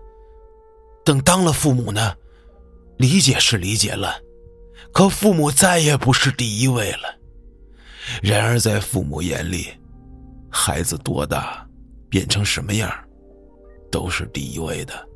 [1.02, 2.14] 等当了父母呢，
[2.98, 4.20] 理解是理解了，
[4.92, 7.16] 可父母再也不是第一位了。
[8.22, 9.68] 然而在父母眼里，
[10.50, 11.66] 孩子多大，
[12.10, 12.92] 变成什么样，
[13.90, 15.08] 都是第一位的。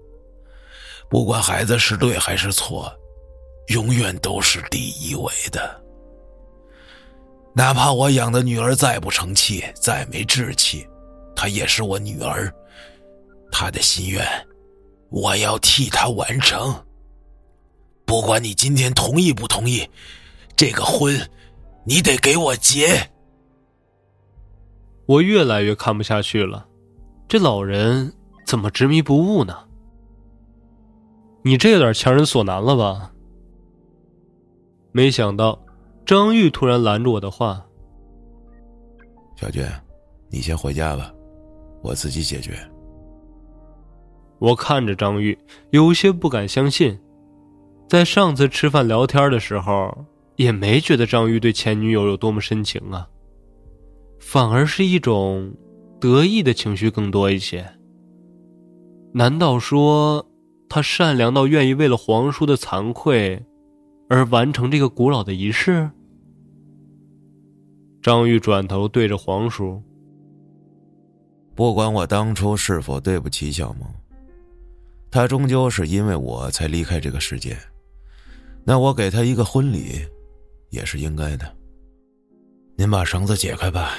[1.08, 2.92] 不管孩子是对还是错。
[3.70, 5.80] 永远都是第一位的，
[7.54, 10.84] 哪怕我养的女儿再不成器、再没志气，
[11.36, 12.52] 她也是我女儿，
[13.52, 14.26] 她的心愿，
[15.08, 16.74] 我要替她完成。
[18.04, 19.88] 不管你今天同意不同意，
[20.56, 21.16] 这个婚，
[21.84, 23.08] 你得给我结。
[25.06, 26.66] 我越来越看不下去了，
[27.28, 28.12] 这老人
[28.44, 29.56] 怎么执迷不悟呢？
[31.44, 33.12] 你这有点强人所难了吧？
[34.92, 35.58] 没想到，
[36.04, 37.64] 张玉突然拦住我的话
[39.36, 39.64] ：“小军，
[40.28, 41.12] 你先回家吧，
[41.82, 42.58] 我自己解决。”
[44.40, 45.38] 我看着张玉，
[45.70, 46.98] 有些不敢相信，
[47.88, 49.94] 在上次吃饭聊天的时候，
[50.36, 53.06] 也没觉得张玉对前女友有多么深情啊，
[54.18, 55.52] 反而是一种
[56.00, 57.66] 得意的情绪更多一些。
[59.12, 60.26] 难道说
[60.68, 63.44] 他善良到愿意为了皇叔的惭愧，
[64.10, 65.88] 而完成这个古老的仪式？
[68.02, 69.80] 张玉转头对着黄叔
[71.54, 73.88] ：“不管我当初是否对不起小萌。”
[75.12, 77.56] 他终究是因为我才离开这个世界，
[78.64, 80.04] 那我给他一个婚礼，
[80.70, 81.56] 也是应该的。
[82.74, 83.92] 您把绳子解开吧，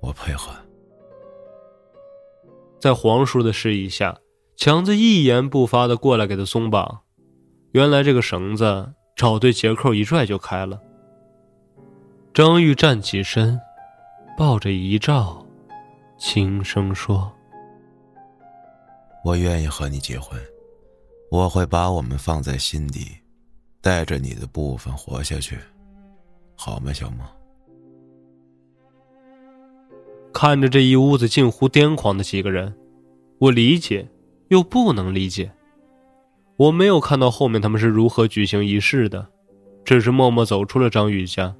[0.00, 0.52] 我配合。
[2.78, 4.18] 在黄叔的示意下，
[4.56, 7.00] 强子一言不发的过来给他松绑。
[7.72, 10.80] 原来这个绳子找对结扣一拽就开了。
[12.34, 13.58] 张玉站起身，
[14.36, 15.44] 抱着遗照，
[16.18, 17.32] 轻声说。
[19.24, 20.38] 我愿意和你结婚，
[21.30, 23.06] 我会把我们放在心底，
[23.80, 25.58] 带着你的部分活下去，
[26.54, 27.26] 好吗，小梦？
[30.32, 32.76] 看着这一屋子近乎癫狂的几个人，
[33.38, 34.06] 我理解
[34.48, 35.50] 又不能理解。
[36.56, 39.28] 我没有看到后面他们是如何举行仪式的，
[39.84, 41.54] 只是默默走出了张宇家，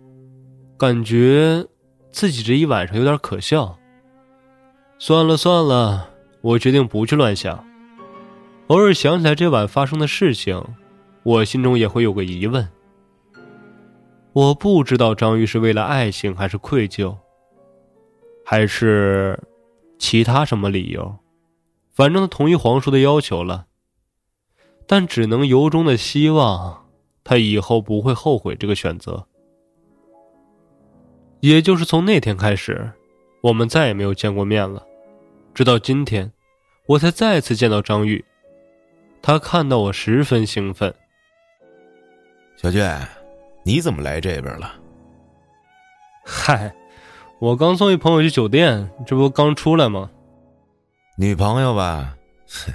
[0.78, 1.66] 感觉
[2.10, 3.78] 自己这一晚上有点可笑。
[4.98, 6.10] 算了算了。
[6.42, 7.66] 我决定不去乱想，
[8.68, 10.62] 偶尔想起来这晚发生的事情，
[11.24, 12.68] 我心中也会有个疑问。
[14.32, 17.16] 我不知道张玉是为了爱情，还是愧疚，
[18.44, 19.42] 还是
[19.98, 21.16] 其他什么理由，
[21.92, 23.66] 反正他同意皇叔的要求了。
[24.86, 26.86] 但只能由衷的希望
[27.24, 29.26] 他以后不会后悔这个选择。
[31.40, 32.90] 也就是从那天开始，
[33.42, 34.84] 我们再也没有见过面了，
[35.54, 36.32] 直到今天。
[36.86, 38.24] 我才再次见到张玉，
[39.20, 40.94] 他看到我十分兴奋。
[42.56, 43.04] 小娟，
[43.64, 44.72] 你怎么来这边了？
[46.24, 46.72] 嗨，
[47.40, 50.08] 我刚送一朋友去酒店，这不刚出来吗？
[51.18, 52.16] 女朋友吧？
[52.46, 52.72] 哼，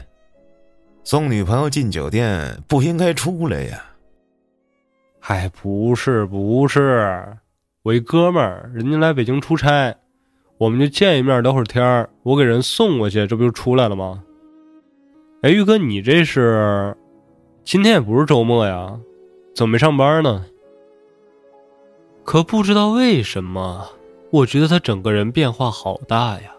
[1.03, 3.83] 送女朋友进酒店不应该出来呀。
[5.19, 7.37] 嗨，不是不是，
[7.81, 9.95] 我一哥们儿，人家来北京出差。
[10.59, 14.23] 我们就见一面聊会儿天我给人送过去，这不就出来了吗？
[15.41, 16.95] 哎，玉哥，你这是
[17.63, 18.99] 今天也不是周末呀，
[19.55, 20.45] 怎么没上班呢？
[22.23, 23.89] 可不知道为什么，
[24.29, 26.51] 我觉得他整个人变化好大呀，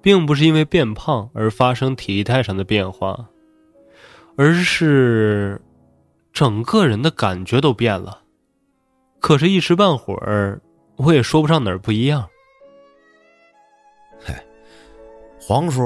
[0.00, 3.28] 并不是因为变胖而发生体态上的变化，
[4.40, 5.60] 而是
[6.32, 8.22] 整个人的感觉都变了。
[9.18, 10.62] 可是，一时半会儿
[10.94, 12.24] 我也说不上哪儿不一样。
[15.40, 15.82] 黄叔，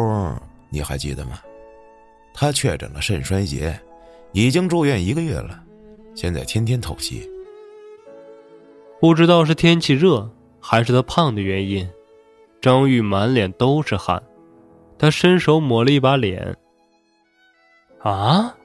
[0.69, 1.41] 你还记得吗？
[2.35, 3.81] 他确诊了肾衰竭，
[4.33, 5.63] 已经住院一个月了，
[6.15, 7.27] 现在天天透析。
[9.01, 10.31] 不知道是天气热
[10.61, 11.89] 还是他胖的原因，
[12.61, 14.23] 张玉满脸都是汗。
[14.99, 16.55] 他伸手抹了一把脸。
[18.03, 18.57] 啊，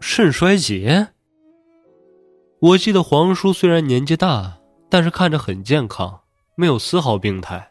[0.00, 1.08] 肾衰竭？
[2.58, 4.58] 我记得黄叔虽然年纪大，
[4.88, 6.20] 但是看着很健康，
[6.56, 7.70] 没有丝毫病态。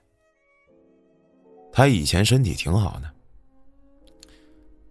[1.74, 3.12] 他以前身体挺好的，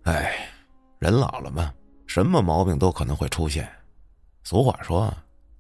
[0.02, 0.48] 哎，
[0.98, 1.72] 人老了嘛，
[2.06, 3.70] 什么毛病都可能会出现。
[4.44, 5.12] 俗话说，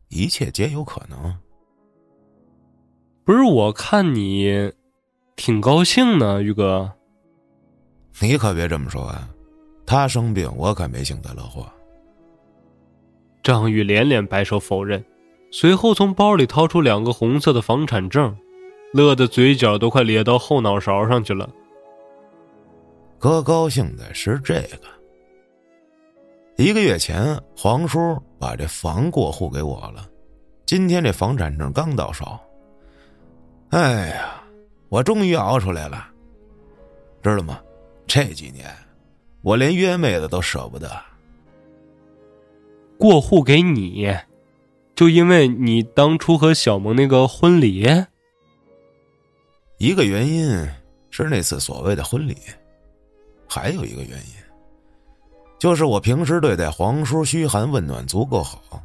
[0.08, 1.34] 一切皆有可能。
[3.24, 4.72] 不是我看你
[5.36, 6.92] 挺高兴呢，玉哥。
[8.20, 9.30] 你可别这么说啊，
[9.86, 11.66] 他生病，我可没幸灾乐祸。
[13.42, 15.04] 张宇连连摆手否认，
[15.50, 18.36] 随后从包里掏出两个红色的房产证。
[18.92, 21.48] 乐得嘴角都快咧到后脑勺上去了。
[23.18, 24.80] 哥高兴的是这个。
[26.58, 30.06] 一个月前，黄叔把这房过户给我了，
[30.66, 32.38] 今天这房产证刚到手。
[33.70, 34.42] 哎呀，
[34.90, 36.06] 我终于熬出来了，
[37.22, 37.58] 知道吗？
[38.06, 38.66] 这几年，
[39.42, 40.88] 我连约妹子都舍不得。
[42.96, 44.08] 过户给你，
[44.94, 47.84] 就因为你当初和小萌那个婚礼。
[49.78, 50.48] 一个原因
[51.10, 52.36] 是那次所谓的婚礼，
[53.48, 54.34] 还有一个原因，
[55.58, 58.80] 就是我平时对待皇叔嘘寒问暖足够好，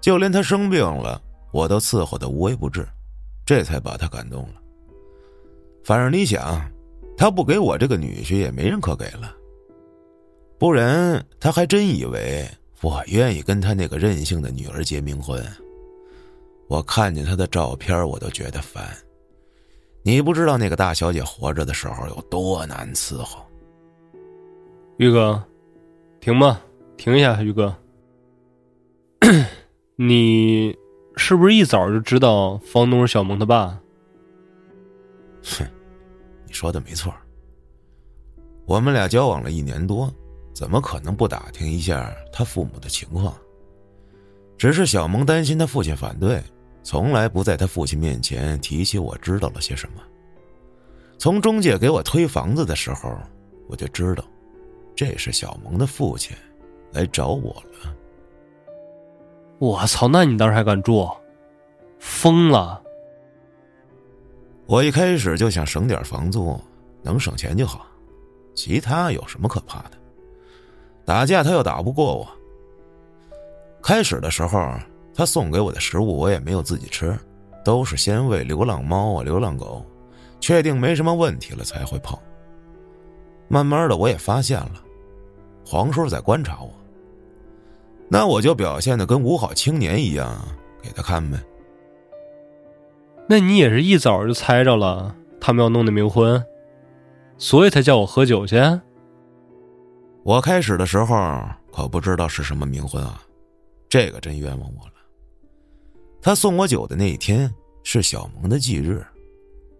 [0.00, 1.20] 就连他生病了，
[1.52, 2.88] 我都伺候的无微不至，
[3.44, 4.54] 这才把他感动了。
[5.84, 6.66] 反正你想，
[7.18, 9.36] 他不给我这个女婿，也没人可给了。
[10.60, 12.46] 不然他还真以为
[12.82, 15.42] 我愿意跟他那个任性的女儿结冥婚。
[16.68, 18.94] 我看见他的照片，我都觉得烦。
[20.02, 23.42] 你不知道那个大小姐活着的时候有多难伺候。
[24.98, 25.42] 玉哥，
[26.20, 26.60] 停吧，
[26.98, 27.74] 停一下，玉哥。
[29.96, 30.76] 你
[31.16, 33.80] 是不是一早就知道房东是小萌他爸？
[35.42, 35.66] 哼，
[36.46, 37.10] 你说的没错。
[38.66, 40.12] 我们俩交往了一年多。
[40.60, 43.34] 怎么可能不打听一下他父母的情况？
[44.58, 46.38] 只是小萌担心他父亲反对，
[46.82, 50.02] 从来不在他父亲面前提起我知道了些什么。
[51.16, 53.10] 从中介给我推房子的时候，
[53.68, 54.22] 我就知道，
[54.94, 56.36] 这是小萌的父亲
[56.92, 57.96] 来找我了。
[59.58, 60.06] 我操！
[60.06, 61.08] 那你当时还敢住？
[61.98, 62.82] 疯了！
[64.66, 66.60] 我一开始就想省点房租，
[67.00, 67.86] 能省钱就好，
[68.54, 69.92] 其他有什么可怕的？
[71.04, 72.28] 打架他又打不过我。
[73.82, 74.72] 开始的时候，
[75.14, 77.18] 他送给我的食物我也没有自己吃，
[77.64, 79.84] 都是先喂流浪猫啊、流浪狗，
[80.38, 82.18] 确定没什么问题了才会碰。
[83.48, 84.74] 慢慢的，我也发现了，
[85.66, 86.70] 黄叔在观察我。
[88.08, 90.36] 那我就表现的跟五好青年一样，
[90.82, 91.38] 给他看呗。
[93.28, 96.44] 那你也是一早就猜着了他们要弄的冥婚，
[97.38, 98.56] 所以才叫我喝酒去。
[100.22, 101.42] 我开始的时候
[101.72, 103.22] 可不知道是什么冥婚啊，
[103.88, 104.92] 这个真冤枉我了。
[106.20, 107.52] 他送我酒的那一天
[107.82, 109.04] 是小萌的忌日，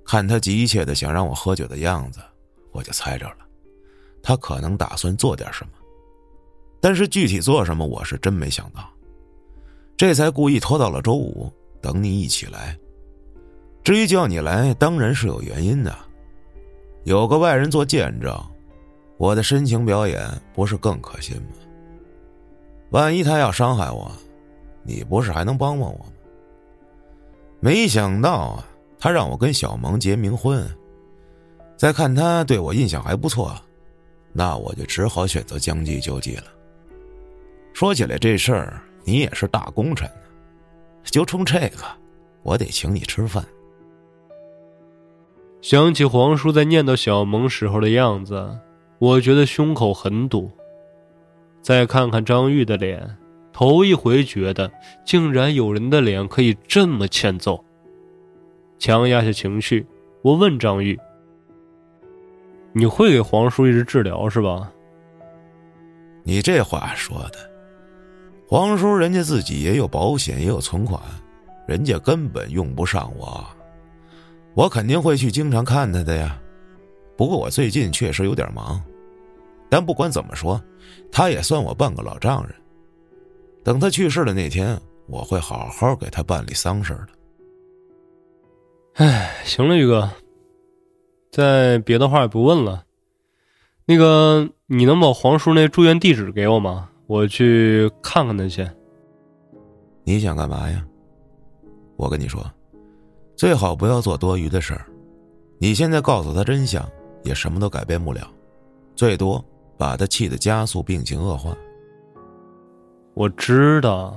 [0.05, 2.21] 看他急切的想让我喝酒的样子，
[2.73, 3.37] 我就猜着了，
[4.23, 5.73] 他可能打算做点什么，
[6.81, 8.89] 但是具体做什么我是真没想到，
[9.97, 12.79] 这才故意拖到了周五等你一起来。
[13.85, 15.95] 至于叫你来，当然是有原因的，
[17.05, 18.35] 有个外人做见证。
[19.21, 20.19] 我的深情表演
[20.55, 21.49] 不是更可信吗？
[22.89, 24.11] 万一他要伤害我，
[24.83, 26.07] 你不是还能帮帮我吗？
[27.61, 28.65] 没想到啊，
[28.99, 30.67] 他让我跟小萌结冥婚。
[31.77, 33.55] 再看他对我印象还不错，
[34.33, 36.45] 那我就只好选择将计就计了。
[37.75, 40.23] 说起来这事儿，你也是大功臣呢，
[41.05, 41.85] 就冲这个，
[42.43, 43.45] 我得请你吃饭。
[45.61, 48.59] 想起皇叔在念叨小萌时候的样子。
[49.01, 50.51] 我觉得胸口很堵，
[51.63, 53.17] 再看看张玉的脸，
[53.51, 54.71] 头一回觉得
[55.07, 57.65] 竟然有人的脸可以这么欠揍。
[58.79, 59.87] 强压下情绪，
[60.21, 61.01] 我问张玉
[62.75, 64.71] ：“你会给黄叔一直治疗是吧？”
[66.23, 67.39] 你这话说的，
[68.47, 71.01] 黄叔人家自己也有保险，也有存款，
[71.67, 73.47] 人家根本用不上我，
[74.53, 76.39] 我肯定会去经常看他的呀。
[77.17, 78.79] 不过我最近确实有点忙。
[79.71, 80.61] 但不管怎么说，
[81.13, 82.55] 他也算我半个老丈人。
[83.63, 87.09] 等他去世的那天，我会好好给他办理丧事的。
[88.95, 90.11] 哎，行了，宇哥，
[91.31, 92.85] 再别的话也不问了。
[93.87, 96.91] 那个，你能把黄叔那住院地址给我吗？
[97.07, 98.69] 我去看看他去。
[100.05, 100.85] 你想干嘛呀？
[101.97, 102.45] 我跟你说，
[103.37, 104.87] 最好不要做多余的事儿。
[105.59, 106.89] 你现在告诉他真相，
[107.23, 108.27] 也什么都改变不了，
[108.97, 109.45] 最多。
[109.81, 111.57] 把他气得加速病情恶化。
[113.15, 114.15] 我知道，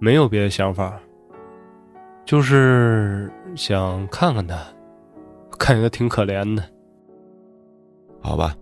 [0.00, 1.00] 没有别的想法，
[2.24, 4.60] 就是想看看他，
[5.56, 6.64] 看见他挺可怜的。
[8.20, 8.56] 好吧，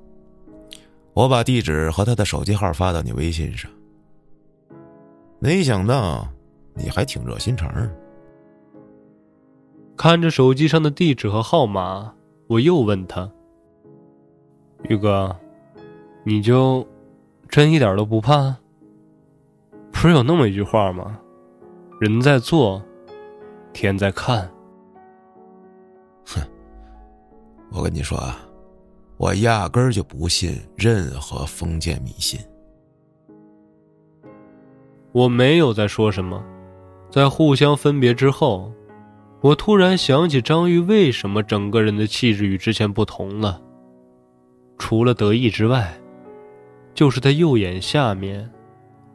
[1.14, 3.70] 我把地址和他的手机号发到你微信上。
[5.38, 6.28] 没想到
[6.74, 7.90] 你还挺热心肠。
[9.96, 12.14] 看着手机上的地址和号码，
[12.46, 13.32] 我又问他
[14.90, 15.34] ：“宇哥。”
[16.28, 16.84] 你就
[17.48, 18.56] 真一点都不怕？
[19.92, 21.16] 不是有那么一句话吗？
[22.00, 22.82] 人在做，
[23.72, 24.50] 天在看。
[26.26, 26.40] 哼，
[27.70, 28.40] 我跟你说啊，
[29.18, 32.40] 我压根儿就不信任何封建迷信。
[35.12, 36.44] 我没有在说什么，
[37.08, 38.72] 在互相分别之后，
[39.42, 43.62] 我突然想起张玉为什么整个人的气质与之前不同了，
[44.76, 45.96] 除了得意之外。
[46.96, 48.50] 就是他右眼下面，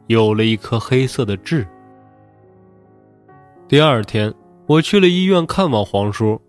[0.06, 1.66] 有了一颗黑色的痣。
[3.66, 4.32] 第二天，
[4.66, 6.40] 我去了医院看望黄叔。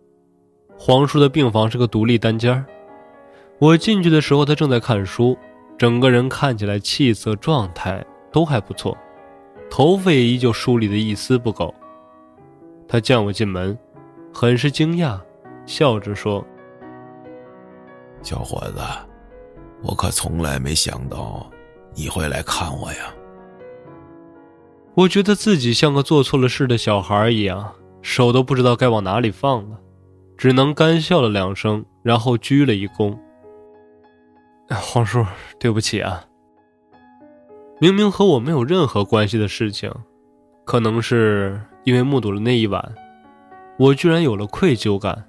[0.78, 2.64] 黄叔的病房是个独立单间
[3.58, 5.36] 我进去的时候，他正在看书，
[5.76, 8.96] 整个人看起来气色状态都还不错，
[9.72, 11.74] 头发也依旧梳理的一丝不苟。
[12.88, 13.76] 他见我进门，
[14.32, 15.20] 很是惊讶，
[15.66, 16.46] 笑着说
[18.22, 18.82] ：“小伙子，
[19.84, 21.46] 我可从来没想到
[21.94, 23.14] 你会来看我呀。
[24.96, 29.78] 我觉得自己像个做错了事的小孩一样，手都不知道该往哪里放了，
[30.38, 33.18] 只能干笑了两声，然后鞠了一躬。
[34.70, 35.26] 黄叔，
[35.60, 36.24] 对不起啊。
[37.80, 39.92] 明明和我没有任何关系的事情，
[40.64, 42.96] 可能是因为目睹了那一晚，
[43.78, 45.26] 我居然有了愧疚感。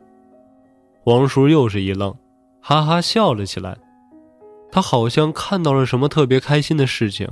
[1.02, 2.14] 黄叔又是一愣。
[2.60, 3.76] 哈哈笑了起来，
[4.74, 7.28] 他好像看到了什么特别开心的事情。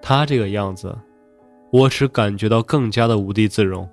[0.00, 0.96] 他这个样子，
[1.70, 3.86] 我只感觉到更加的无地自容。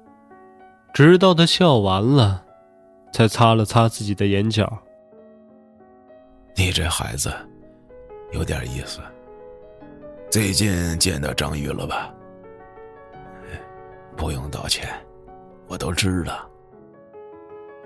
[0.93, 2.45] 直到他笑完了，
[3.11, 4.71] 才擦了擦自己的眼角。
[6.55, 7.29] 你这孩子，
[8.31, 9.01] 有点意思。
[10.31, 12.09] 最近见到张玉了吧？
[14.15, 14.87] 不用道歉，
[15.67, 16.49] 我都知道。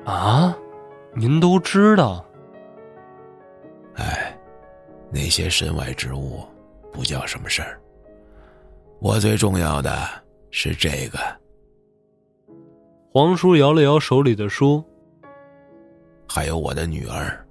[0.05, 0.55] 啊，
[1.15, 2.23] 您都知道？
[3.95, 4.37] 哎，
[5.11, 6.45] 那些身外之物
[6.91, 7.81] 不叫什么事儿。
[8.99, 10.07] 我最重要的
[10.51, 11.17] 是这个。
[13.11, 14.83] 黄叔摇了摇手里的书，
[16.27, 17.43] 还有我的女儿，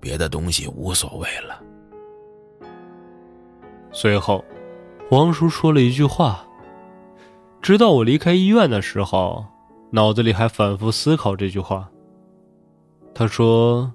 [0.00, 1.62] 别的东西无所谓了。
[3.92, 4.44] 随后，
[5.08, 6.44] 黄叔说了一句话，
[7.62, 9.44] 直到我离开医院的时候，
[9.90, 11.88] 脑子里还反复思考这句话。
[13.14, 13.92] 他说。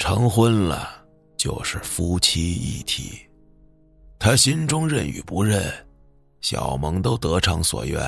[0.00, 1.04] 成婚了，
[1.36, 3.20] 就是夫妻一体。
[4.18, 5.62] 他心中认与不认，
[6.40, 8.00] 小萌都得偿所愿，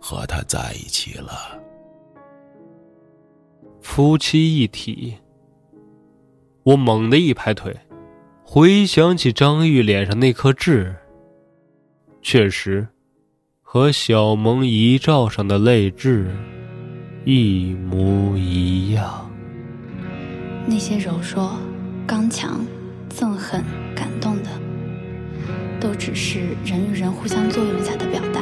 [0.00, 1.32] 和他在一起了。
[3.80, 5.16] 夫妻一体，
[6.64, 7.74] 我猛地一拍腿，
[8.44, 10.92] 回想起张玉脸上那颗痣，
[12.20, 12.84] 确实，
[13.62, 16.28] 和小萌遗照上的泪痣
[17.24, 19.30] 一模一样。
[20.68, 21.56] 那些柔弱、
[22.06, 22.60] 刚强、
[23.16, 23.62] 憎恨、
[23.94, 24.50] 感动的，
[25.80, 28.40] 都只是人与人互相作用下的表达，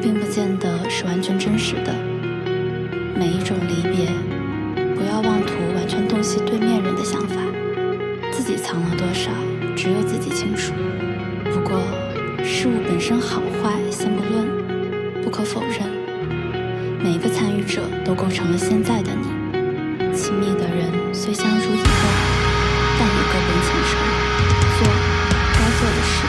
[0.00, 1.94] 并不见得是完全真实的。
[3.14, 4.06] 每一种离别，
[4.94, 7.36] 不要妄图完全洞悉对面人的想法，
[8.32, 9.30] 自己藏了多少，
[9.76, 10.72] 只有自己清楚。
[11.52, 11.82] 不过，
[12.42, 15.86] 事物本身好坏先不论，不可否认，
[17.04, 19.39] 每一个参与者都构成了现在的你。
[20.20, 21.82] 亲密的人虽相濡以沫，
[22.98, 23.92] 但也各奔前程，
[24.76, 24.86] 做
[25.54, 26.26] 该做的事，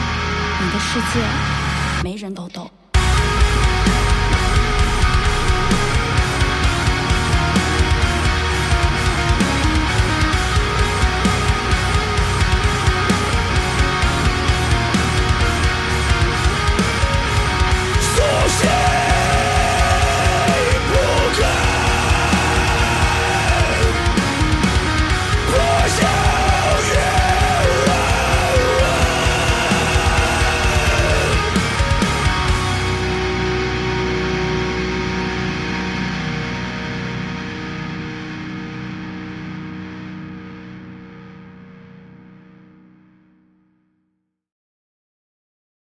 [0.61, 1.60] 你的世界。